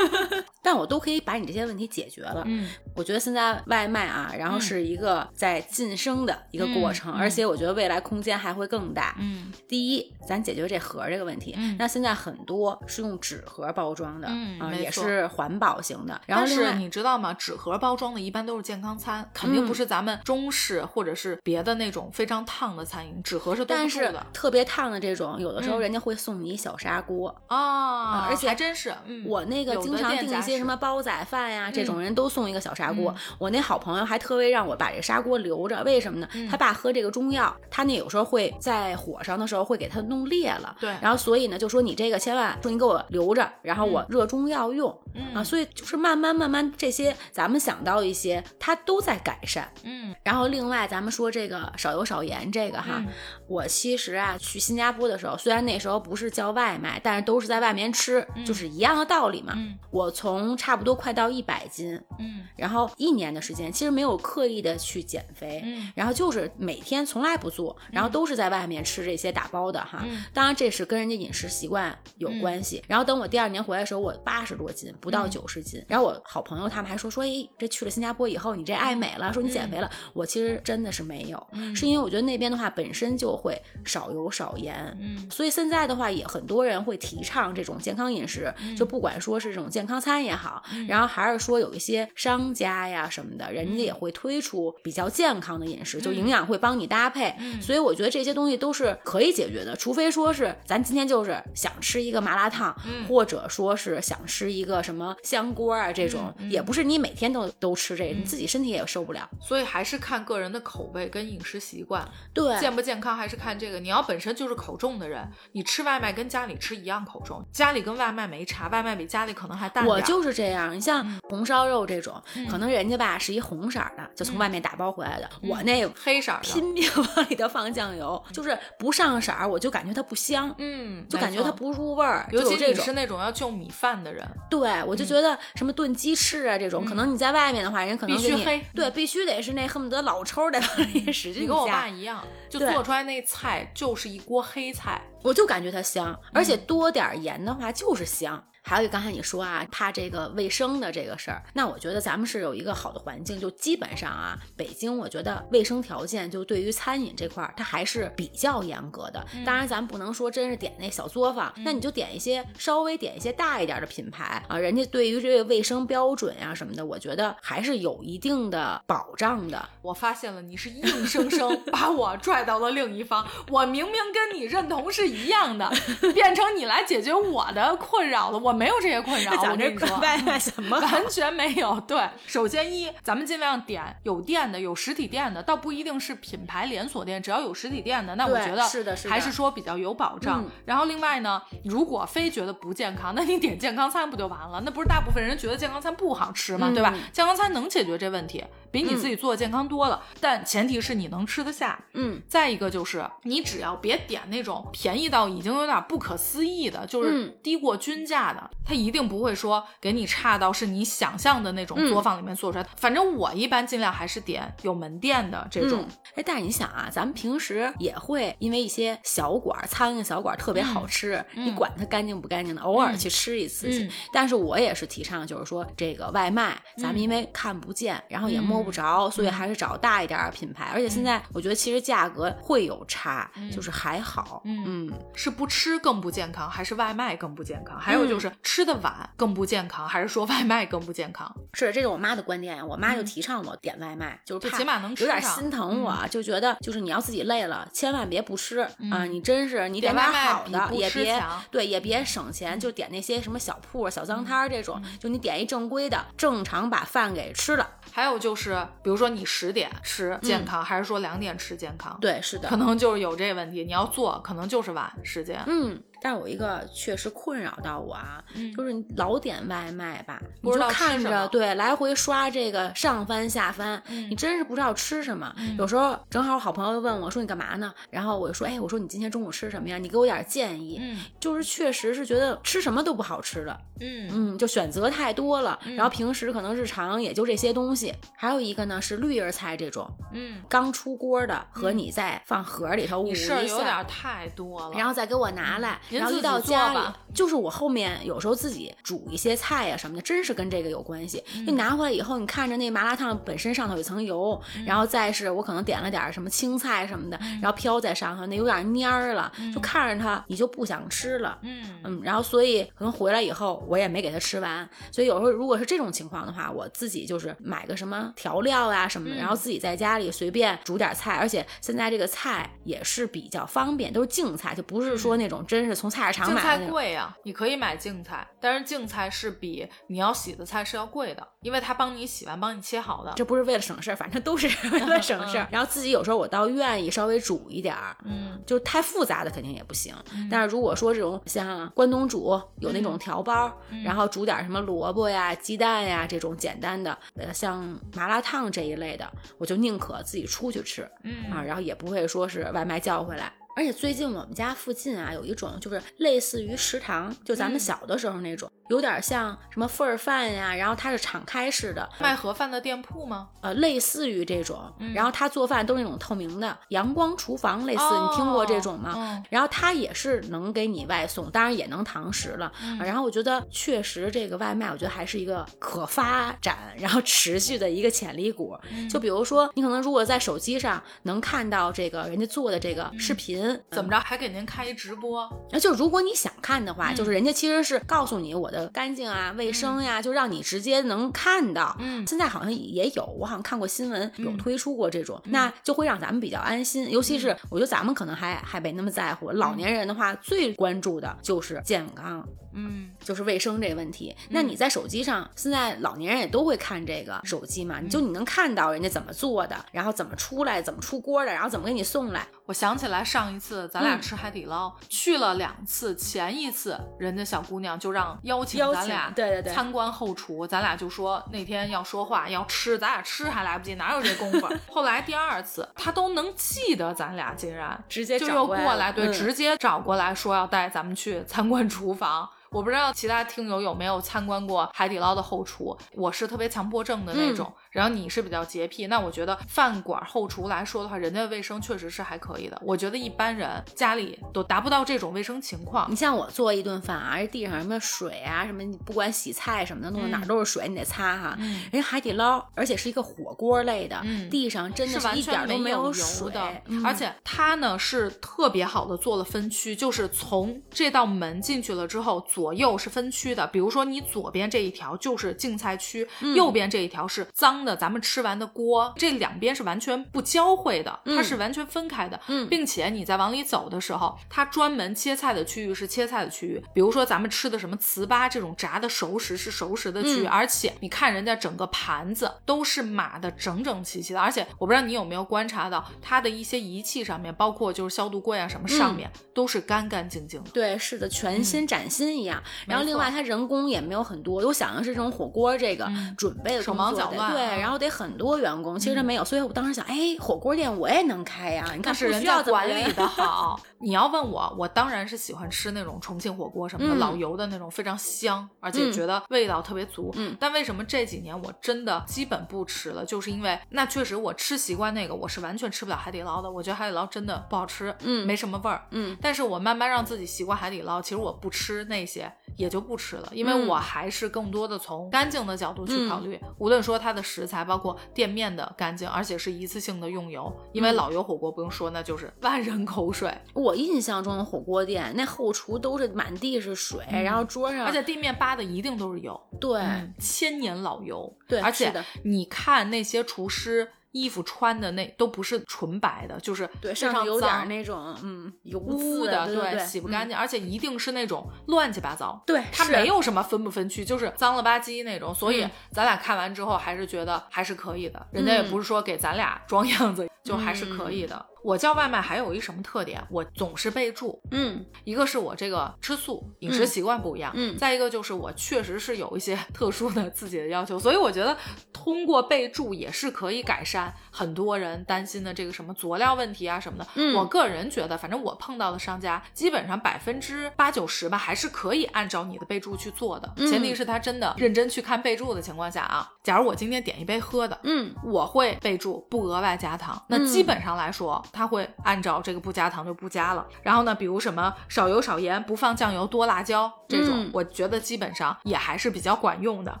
[0.62, 2.42] 但我都可以把你这些问题解决了。
[2.46, 9.16] 嗯，我觉得现在外卖啊，然后是一个在晋升的一个过程，而且我觉得未来空间还会更大。
[9.18, 16.20] 嗯，第一，咱解决这盒这个问题，那现在很多是用纸盒包装的，啊，也是环保型的。
[16.26, 17.32] 然后是你知道吗？
[17.34, 23.22] 纸盒包装的一般都是健康餐，肯定不是咱们中式或者是别的那种非常烫的餐饮。
[23.22, 33.14] 纸盒是但是特别烫的这种，有的时候人家会送你一小砂锅啊，而且还真是，我那个经常订一些什么煲仔饭呀，这种人都送一个小砂锅。
[33.38, 36.28] 我那好朋友还特别让我把这砂锅留着，为什么呢？
[36.50, 44.90] 他爸喝这个中药，他那有时候会在火上的时候会给他弄裂了，对，然后所以呢就说你这个千万说你给我留着，然后我热中药用
[45.34, 53.02] 啊，所以就是慢慢慢慢这些咱们想到一些，他都在改善，嗯，然后另外咱们说这个少油少盐这个哈。
[53.46, 59.56] 我其实啊，去新加坡的时候，虽然那时候不是叫外卖，但是都是在外面吃，就是一样的道理嘛。
[59.90, 70.04] 我从差不多快到一百斤，嗯，然后一年的时间，其实没有刻意的去减肥，嗯，然后就是每天从来不做，然后都是在外面吃这些打包的哈。
[70.32, 72.80] 当然这是跟人家饮食习惯有关系。
[72.86, 75.84] 然后等我第二年回来的时候，我八十多斤，不到九十斤。
[75.88, 79.90] 然后我好朋友他们还说说，哎，这去了新加坡以后，你这爱美了，说你减肥了。
[80.12, 82.19] 我其实真的是没有，是因为我觉得。
[82.20, 102.74] 得那边的话本身就会少油少盐，嗯，所以现在的话也很多人会提倡这种健康饮食，就不管说是这种健康餐也好，然后还是说有一些商家呀什么的，人家也会推出比较健康的饮食，就营养会帮你搭配，所以我觉得这些东西都是可以解决的，除非说是咱今天就是想吃一个麻辣烫，
[103.08, 109.28] 或者说是想吃一个什么香锅啊这种，也不是你每天都都吃这个，你自己身体也受不了。
[109.40, 113.80] 所以还是看个人的口味跟饮食习惯，对，健不健康还是看这个。
[113.80, 119.94] 你要本身就是口重的人，你吃外卖跟家里吃一样口重，家里跟外卖没差，外卖比家里可能还淡点。
[119.96, 132.26] 我就是这样，你像红烧肉这种，可能人家吧是一红色的，就从外面打包回来的，我那黑色的，拼命往里头放酱油，就是不上色儿，我就感觉它不香，嗯，就感觉它不入味儿。
[132.32, 148.42] 尤其你是那种要就米饭的人，对我就觉得什么炖鸡翅啊这种，可能你在外面的话，人可能必须黑，对，必须得是那恨不得老抽得往里使劲你跟我爸一样，就做出来那菜就是一锅黑菜，我就感觉它香，而且多点盐的话就是香。
[148.62, 159.26] 还有刚才你说啊，怕这个卫生的这个事儿，那我觉得咱们是有一个好的环境，就基本上啊，北京我觉得卫生条件就对于餐饮这块儿，它还是比较严格的。
[159.44, 169.68] 当然，咱不能说真是点那小作坊，那你就点一些稍微点一些大一点的品牌啊，人家对于这个卫生标准呀什么的，我觉得还是有一定的保障的。
[169.80, 175.70] 我发现了，你是硬生生把我拽到了另一方，我明明跟你认同是一样的，
[176.12, 178.38] 变成你来解决我的困扰了。
[178.38, 178.49] 我。
[178.50, 181.80] 我没有这些困扰， 我跟你说，外卖什么 完全没有。
[181.82, 190.44] 对，首先一，咱们尽量点有店的、有实体店的，倒不一定是品牌连锁店，只要有实体店的，那我觉得是的，是还是说比较有保障。
[190.64, 194.60] 然后另外呢，如果非觉得不健康，那你点健康餐不就完了？
[194.64, 196.70] 那不是大部分人觉得健康餐不好吃吗？
[196.74, 196.92] 对吧？
[197.12, 200.02] 健康餐能解决这问题，比你自己做的健康多了。
[200.20, 201.78] 但前提是你能吃得下。
[201.94, 202.20] 嗯。
[202.28, 208.50] 再一个就是你只要别点那种便宜到已经有点不可思议的，就是低过均价的。
[208.64, 212.66] 它一定不会说给你差到是你想象的那种作坊里面做出来。
[212.76, 215.86] 反正我一般尽量还是点有门店的这种。
[216.14, 223.90] 哎，但是你想啊，咱们平时也会因为一些小馆、苍蝇小馆特别好吃，你管它干净不干净的，偶尔去吃一次去。
[224.12, 230.70] 但是我也是提倡，就是说这个外卖，咱们因为看不见，然后也摸不着，所以还是找大一点的品牌。
[230.72, 234.42] 而且现在我觉得其实价格会有差，就是还好。
[234.44, 237.78] 嗯，是不吃更不健康，还是外卖更不健康？
[237.78, 238.30] 还有就是。
[238.42, 241.32] 吃的晚更不健康，还是说外卖更不健康？
[241.54, 242.66] 是，这是我妈的观点。
[242.66, 249.04] 我妈就提倡我点外卖，就是最起码能吃有点心疼我，就觉得就是你要自己累了，千万别不吃啊！
[249.04, 257.68] 你真是你点点好的，也别对，也别省钱，就点那些什么小铺、小脏摊这种，就你点一正规的，正常把饭给吃了。
[257.92, 261.98] 还有就是，比如说你十点吃健康，还是说两点吃健康？
[262.00, 263.64] 对，是的，可能就是有这个问题。
[263.64, 265.42] 你要做，可能就是晚时间。
[265.46, 265.82] 嗯。
[266.02, 268.22] 但有一个确实困扰到我啊，
[268.56, 275.34] 就是你老点外卖吧，你就看着对来回刷这个上翻下翻，你真是不知道吃什么。
[275.58, 277.72] 有时候正好好朋友问我说你干嘛呢？
[277.90, 279.78] 然后我就说哎，我说你今天中午吃什么呀？
[279.78, 280.78] 你给我点建议。
[280.80, 283.60] 嗯，就是确实是觉得吃什么都不好吃的。
[283.80, 285.58] 嗯嗯，就选择太多了。
[285.76, 287.94] 然后平时可能日常也就这些东西。
[288.16, 294.76] 还有一个呢是绿叶菜这种，嗯，刚出锅的和你在放盒里头捂一下，有点太多了。
[294.76, 295.80] 然后再给我拿来。
[295.90, 296.78] 然后一到家里，
[297.14, 301.22] 就是我后面有时候自己煮一些菜呀什么的，真是跟这个有关系。
[301.46, 311.38] 你拿回来以后，你看着那麻辣烫本身上头有层油，然后再是我可能点了点什么青菜什么的，然后飘在上头，那有点蔫儿了，就看着它你就不想吃了。
[311.42, 326.42] 嗯嗯，然后所以可能回来以后我也没给它吃完，所以有时候如果是这种情况的话，我自己就是买个什么调料啊什么的，然后自己在家里随便煮点菜，而且现在这个菜也是比较方便，都是净菜，就不是说那种真是从菜市场买。
[326.42, 333.12] 菜贵呀，你可以买净菜，但是净菜是比你要洗的菜是要贵的，因为他帮你洗完，帮你切好的。
[333.16, 335.48] 这不是为了省事儿，反正都是 为了省事儿。
[335.50, 339.94] 然后自己有时候我倒愿意稍微煮一点儿，嗯，就太复杂的肯定也不行。
[340.30, 343.50] 但是如果说这种像关东煮有那种调包，
[343.82, 347.58] 然后煮点什么萝卜呀、鸡蛋呀这种简单的，呃，像
[347.94, 353.32] 麻辣烫这一类的，我就宁可自己出去吃，嗯啊，然后也不会说是外卖叫回来。
[353.60, 358.50] 而且最近我们家附近啊，有一种就是类似于食堂，就咱们小的时候那种。
[358.70, 363.28] 有点像什么份儿饭呀，然后它是敞开式的卖盒饭的店铺吗？
[363.42, 369.22] 呃，类似于这种，然后他做饭都是那种透明的阳光厨房，类似，你听过这种吗？
[369.28, 372.50] 然后他也是能给你外送，当然也能堂食了。
[372.78, 378.56] 然后我觉得确实这个外卖，我觉得还是一个可发展然后持续的一个潜力股。
[378.88, 385.28] 就比如说，你可能如果在手机上能看到这个人家做的这个视频，怎么着还给您开一直播？
[385.50, 391.76] 那就如果你想看的话，就是人家其实是告诉你我的干净啊、卫生呀，就让你直接能看到。
[391.80, 396.90] 嗯，现在好像也有，我好像看过新闻有推出过这种，那就会让咱们比较安心。
[396.90, 402.26] 尤其是我觉得咱们可能还还没那么在乎，老年人的话最关注的就是健康。
[402.52, 404.14] 嗯，就是卫生这个问题。
[404.30, 407.78] 那你在手机上，现在老年人也都会看这个手机嘛？
[407.80, 412.26] 你就你能看到人家怎么做的，然后怎么出来，怎么出锅的，然后怎么给你送来。
[412.46, 415.94] 我想起来上一次咱俩吃海底捞，去了两次。
[415.94, 424.48] 前一次人家小姑娘就让邀请咱俩对对对参观后厨，咱俩就说那天要说话要吃，咱俩吃还来不及，哪有这功夫？
[424.68, 432.28] 后来第二次他都能记得咱俩，竟然直接就又过来，对，直接找过来说要带咱们去参观厨房。
[432.50, 442.60] 我不知道其他听友有没有参观过海底捞的后厨，我是特别强迫症的那种，然后你是比较洁癖，那我觉得饭馆后厨来说的话，人家的卫生确实是还可以的。
[442.64, 445.88] 我觉得一般人家里都达不到这种卫生情况。
[445.88, 451.36] 你像我做一顿饭啊，这地上什么水啊，什么你不管洗菜什么的，弄的哪都是水，你得擦哈。
[451.38, 456.40] 人家海底捞，而且是一个火锅类的，地上真的是一点都没有油的，
[456.84, 462.26] 而且它呢是特别好的做了分区，就是从这道门进去了之后。
[462.39, 472.18] 左右是分区的，比如说你左边这一条就是净菜区，右边这一条是脏的，咱们吃完的锅，这两边是完全不交汇的，它是完全分开的，
[472.48, 492.29] 并且你在往里走的时候，它专门切菜的区域是切菜的区域，比如说咱们吃的什么糍粑这种炸的熟食是熟食的区域，而且你看人家整个盘子都是码的整整齐齐的，而且我不知道你有没有观察到它的一些仪器上面，包括就是消毒柜啊什么上面都是干干净净的，对，是的，全新崭新一样。
[492.66, 503.58] 然后另外它人工也没有很多，我想的是这种火锅这个准备的手忙脚乱，对，然后得很多员工，其实它没有，所以我当时想，哎，火锅店我也能开呀，你看是人家管理的好。
[503.80, 510.12] 你要问我，我当然是喜欢吃那种重庆火锅什么的，老油的那种，非常香，而且觉得味道特别足。
[510.16, 513.04] 嗯，但为什么这几年我真的基本不吃了？
[513.04, 516.50] 就是因为那确实我吃习惯那个，我是完全吃不了海底捞的。
[516.50, 519.16] 我觉得海底捞真的不好吃，嗯，没什么味儿，嗯。
[519.20, 526.38] 但是我慢慢让自己习惯海底捞，其实我不吃那些也就不吃了，因为我还是更多的从干净的角度去考虑。
[526.58, 533.36] 无论说它的食材，包括店面的干净，而且是一次性的用油，因为老油火锅不用说，那就是万人口水。
[533.52, 533.74] 我。
[533.80, 539.82] 印象中的火锅店，那后厨都是满地是水，然后桌上，而且地面扒的一定都是油，对，
[540.18, 541.90] 千年老油，对，而且
[542.24, 553.10] 你看那些厨师衣服穿的那都不是纯白的，就是对，身上有点那种嗯油污的，对，洗不干净，而且一定是那种乱七八糟，对，它没。
[553.10, 561.26] 有什么分不分区，就是脏了吧唧那种，所以咱俩看完之后还是觉得还是可以的，人家也不是说给咱俩装样子，就还是可以。
[561.26, 561.46] 的。
[561.62, 563.22] 我叫外卖还有一什么特点？
[563.30, 571.56] 我总是备注，嗯，一个是我这个吃素，饮食习惯不一样，嗯，再一个就是我确实是有一些 特殊的自己的要求，所以我觉得
[571.92, 577.06] 通过备注也是可以改善很多人担心的这个什么佐料问题啊什么的。
[577.14, 586.30] 嗯，我个人觉得，反正我碰到的商家基本上百分之八九十吧，还是可以按照你的备注去做的，前提是他真的认真去看备注的情况下啊。
[586.42, 591.42] 假如我今天点一杯喝的，嗯，我会备注不额外加糖，那基本上来说。
[591.52, 600.00] 他会按照这个不加糖就不加了，然后呢，比如什么少油少盐，不放酱油多辣椒这种，我觉得基本上也还是比较管用的。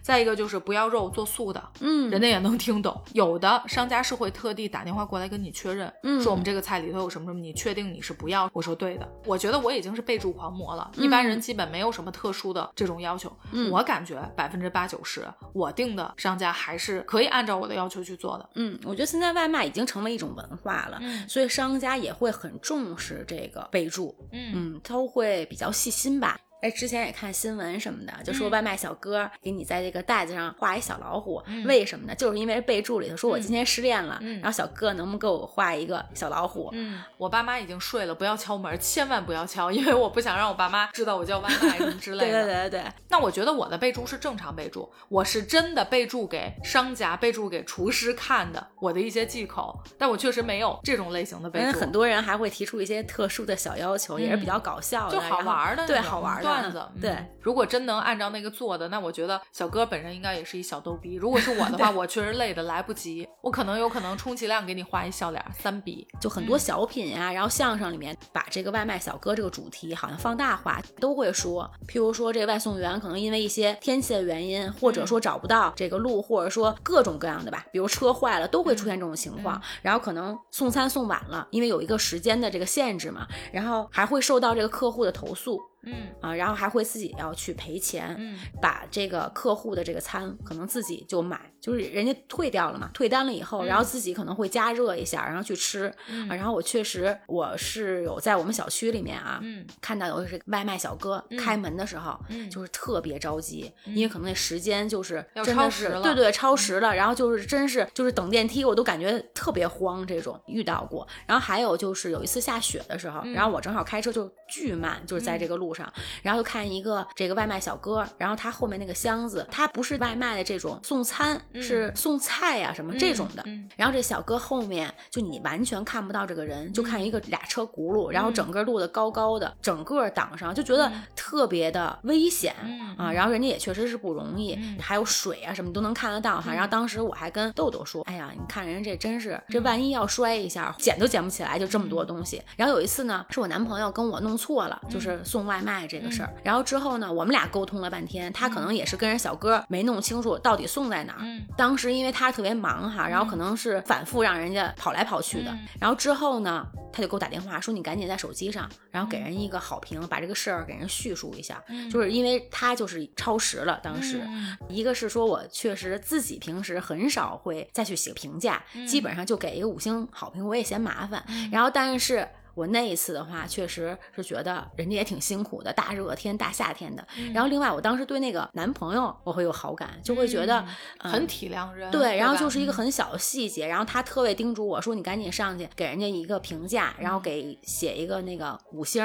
[0.00, 3.00] 再一个就是不要肉做素的，嗯，人家也能听懂。
[3.12, 8.50] 有的商家是会特地打电话过来跟你确认，说我们这个菜里头有什么什么，你确定你是不要？
[8.52, 9.08] 我说对的。
[9.24, 13.32] 我觉得我已经是备注狂魔了，一般人基本没有什么特殊的这种要求。
[13.70, 18.48] 我感觉百分之八九十我定的商家还是可以按照我的要求去做的。
[18.56, 20.98] 嗯，我觉得现在外卖已经成为一种文化了。
[21.28, 26.40] 所以商家也会很重视这个备注，嗯，都会比较细心吧。
[26.62, 32.14] 哎，之前也看新闻什么的，就说外卖小哥给你在这个袋子上画一小老虎，为什么呢？
[32.14, 36.70] 就是因为备注里头说我今天失恋了，然后小哥能不能给我画一个小老虎？
[36.72, 42.44] 嗯， 我爸妈已经睡了，不要敲门，千万不要敲，因为我不想让我爸妈知道我叫外卖什么之类的。
[42.44, 42.92] 对对对对。
[43.08, 51.80] 那我觉得我的备注是正常备注，我是真的备注给商家、备注给厨师看的，我的一些忌口，但我确实没有这种类型的备注。
[51.80, 56.51] 很多人还会提出一些特殊的小要求，也是比较搞笑的，就好玩的，对好玩的。
[56.60, 56.82] 段子。
[57.00, 61.14] 对，如果真能按照那个做的，那我觉得小哥本身应该也是一小逗逼。
[61.14, 66.06] 如果是我的话， 我确实累的来不及，我可能有可能充其量给你画一笑脸，三笔。
[66.20, 79.60] 就很多小品呀，然后相声里面把这个外卖小哥这个主题好像放大化，都会说，譬如说这个外送员可能因为一些天气的原因，或者说找不到这个路，或者说各种各样的吧，比如车坏了，都会出现这种情况。
[79.82, 85.60] 然后可能送餐送晚了，因为有一个时间的这个限制嘛，然后还会受到这个客户的投诉。
[85.84, 86.08] 嗯。
[86.20, 95.86] 啊，然后还会自己要去赔钱，嗯，把这个客户的这个餐可能自己就买，就是人家退掉了嘛，退单了以后，然后自己可能会加热一下，然后去吃。
[96.28, 111.04] 啊，然后我确实我是有在我们小区里面啊，嗯，看到有是外卖小哥开门的时候，嗯，就是特别着急，因为可能那时间就是要超时了，对对，超时了，然后就是真是就是等电梯我都感觉特别慌，这种遇到过。
[111.26, 115.71] 然后还有就是有一次下雪的时候，然后我正好开车就巨慢，就是在这个路。
[115.74, 115.90] 上，
[116.22, 123.44] 然后就看一个这个外卖小哥，然后他后面那个箱子，他不是外卖的这种送餐，是送菜呀什么这种的。
[123.76, 132.54] 然后这小哥后面就你完全看不到这个人，就看一个俩车轱辘，然后整个路的高高的，整个挡上，就觉得特别的危险
[132.98, 133.10] 啊。
[133.12, 136.52] 然后人家也确实是不容易，还有水啊什么都能看得到哈。
[136.52, 142.42] 然后当时我还跟豆豆说，哎呀，你看人家这真是，这万一要摔一下，捡都捡不起来，就这么多东西。
[142.56, 145.61] 然后有一次呢，是我男朋友跟我弄错了，就是送外。
[145.62, 151.20] 卖这个事儿，然后之后呢，我们俩沟通了半天，他可能也是跟人小哥没弄清楚到底送在哪儿。
[151.56, 155.56] 当时因为他特别忙哈，然后可能是反复让人家跑来跑去的。
[155.80, 164.20] 然后之后呢，他就给我打电话说：“你赶紧在手机上，然后给人一个好评，把这个事儿给人叙述一下。”就是因为他就是超时了，当时
[164.68, 171.24] 一个是说我确实自己平时很少会再去写评价，基本上就给一个五星好评，我也嫌麻烦。
[171.50, 172.28] 然后但是。
[172.54, 177.06] 我那一次的话，确实是觉得人家也挺辛苦的，大热天、大夏天的。
[177.32, 180.64] 然后另外，我当时对那个男朋友我会有好感，就会觉得
[180.98, 181.90] 很体谅人。
[181.90, 189.02] 对，然后就是一个很小的细节，然后他特别叮嘱我说：“你赶紧上去给人家一个评价，然后给写一个那个五星。”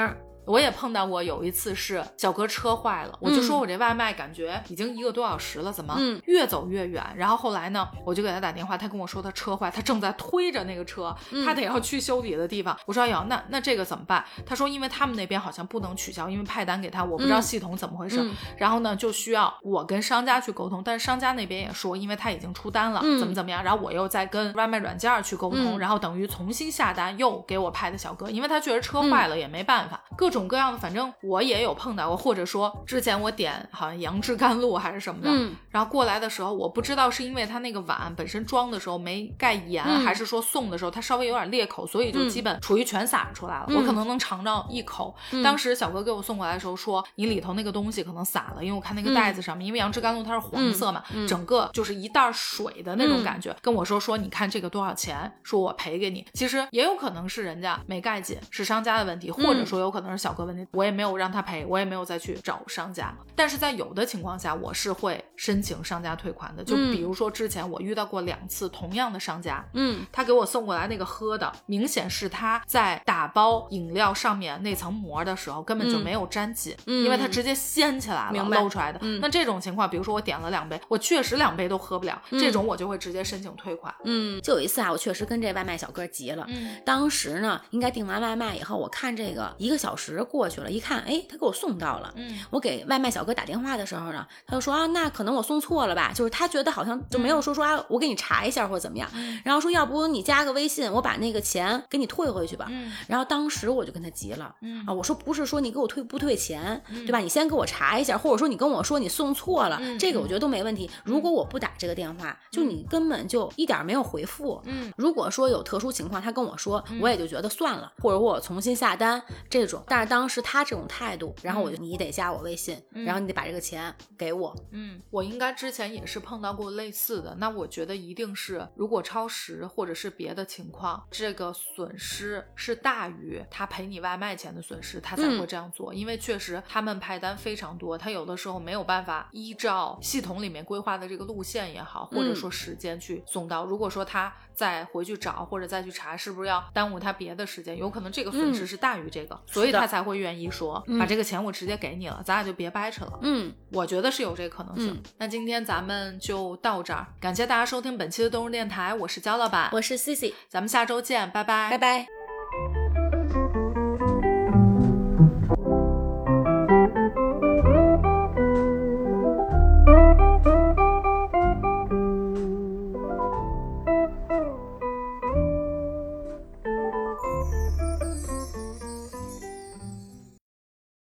[0.48, 7.04] 我也碰到过，有一次是小哥车坏了，我就说我这外卖感觉已经一个多小时了，怎么越走越远？
[7.16, 12.76] 然后后来呢，我就给他打电话，他跟我说他车坏，他正在推着那个车，他得要去修理的地方。
[12.86, 14.24] 我说哎呦，那那这个怎么办？
[14.46, 18.18] 他说因为他们那边好像不能取消，因为派单给他，我不知道系统怎么回事。
[18.56, 23.62] 然后呢，就需要我跟商家去沟通，但是商家那边也说，因为他已经出单了，怎么怎么样。
[23.62, 30.98] 然后我又在跟外卖软件去沟通，然后等于重新下单又给我派的小哥，因为他确实车坏了也没办法，各种各样的，反正。
[31.22, 35.30] 我也有碰到过，或者说之前我点好像杨枝甘露还是什么的，
[35.70, 43.66] 然后过来的时候，我不知道是因为他那个碗本身装的时候没盖严，还是说送的时候它稍微有点裂口，所以就基本处于全洒出来了。
[43.68, 45.14] 我可能能尝到一口。
[45.42, 53.54] 当时小哥给我送过来的时候说，你里头那个东西可能洒了，因为我看那个袋子上面，因为杨枝甘露它是黄色嘛，整个就是一袋水的那种感觉。
[53.60, 55.32] 跟我说说，你看这个多少钱？
[55.42, 56.26] 说我赔给你。
[56.34, 61.18] 其实也有可能是人家没盖紧，是商家的问题，或者说有可能是小哥问题，我也没有。
[61.18, 63.12] 让他赔，我也没有再去找商家。
[63.34, 66.62] 但是在有的情况下，我是会申请商家退款的。
[66.62, 79.00] 就比如说之前我遇到过两次同样的商家，嗯，他给我送过来那个喝的，明显是他在打包饮料上面那层膜的时候根本就没有粘紧，因为他直接掀起来了，露出来的。
[79.20, 83.92] 那这种情况，比如说我点了两杯，我确实两杯都喝不了，这种我就会直接申请退款。
[84.04, 86.44] 嗯，就有一次啊，我确实跟这外卖小哥急了。
[86.48, 91.00] 嗯，当时呢，应该订完外卖以后，我看这个一个小时过去了，一看。
[91.00, 92.12] 哎，他给我送到了。
[92.16, 96.12] 嗯，我给外卖小哥打电话的时候呢，他就说啊，那可能我送错了吧？
[96.14, 99.08] 就是他觉得好像就没有说说啊，我给你查一下或者怎么样。
[99.44, 102.66] 然后说要不你加个微信，我把那个钱给你退回去吧。
[102.70, 104.54] 嗯，然后当时我就跟他急了。
[104.62, 107.18] 嗯啊，我说不是说你给我退不退钱，对吧？
[107.18, 110.90] 你先给我查一下，或者说你跟我说你送错了，这个我觉得都没问题。
[111.04, 114.60] 如果我不打这个电话，就你根本就一点没有回复。
[114.64, 119.82] 嗯，如果说有特殊情况，他跟我说，我也就觉得算了，或者我重新下单这种。
[119.86, 120.78] 但是当时他这种。
[120.88, 124.56] 态度，然后我就你得加我微信，然后你得把这个钱给我。
[124.70, 127.34] 嗯，我应该之前也是碰到过类似的。
[127.38, 135.92] 那我觉得一定是，如果超时或者是别的情况，这个损失是大于他赔你外卖钱的损失，他才会这样做。
[135.92, 143.64] 因为确实他们派单非常多，他有的时候没有办法依照系统里面规划的这个路线也好，或者说时间去送到。
[143.64, 147.78] 如果说他再回去找或者再去查，是不是要耽误他别的时间？
[147.78, 150.84] 有可能这个损失是大于这个，所以他才会愿意说。
[150.98, 153.20] 把这个钱我直接给你了，咱俩就别掰扯了。
[153.22, 155.00] 嗯，我觉得是有这个可能性。
[155.18, 162.17] 那今天咱们就到这儿，感谢大家收听本期的动物电台，我是焦老板，我是 Cici，咱们下周见，拜拜，拜拜。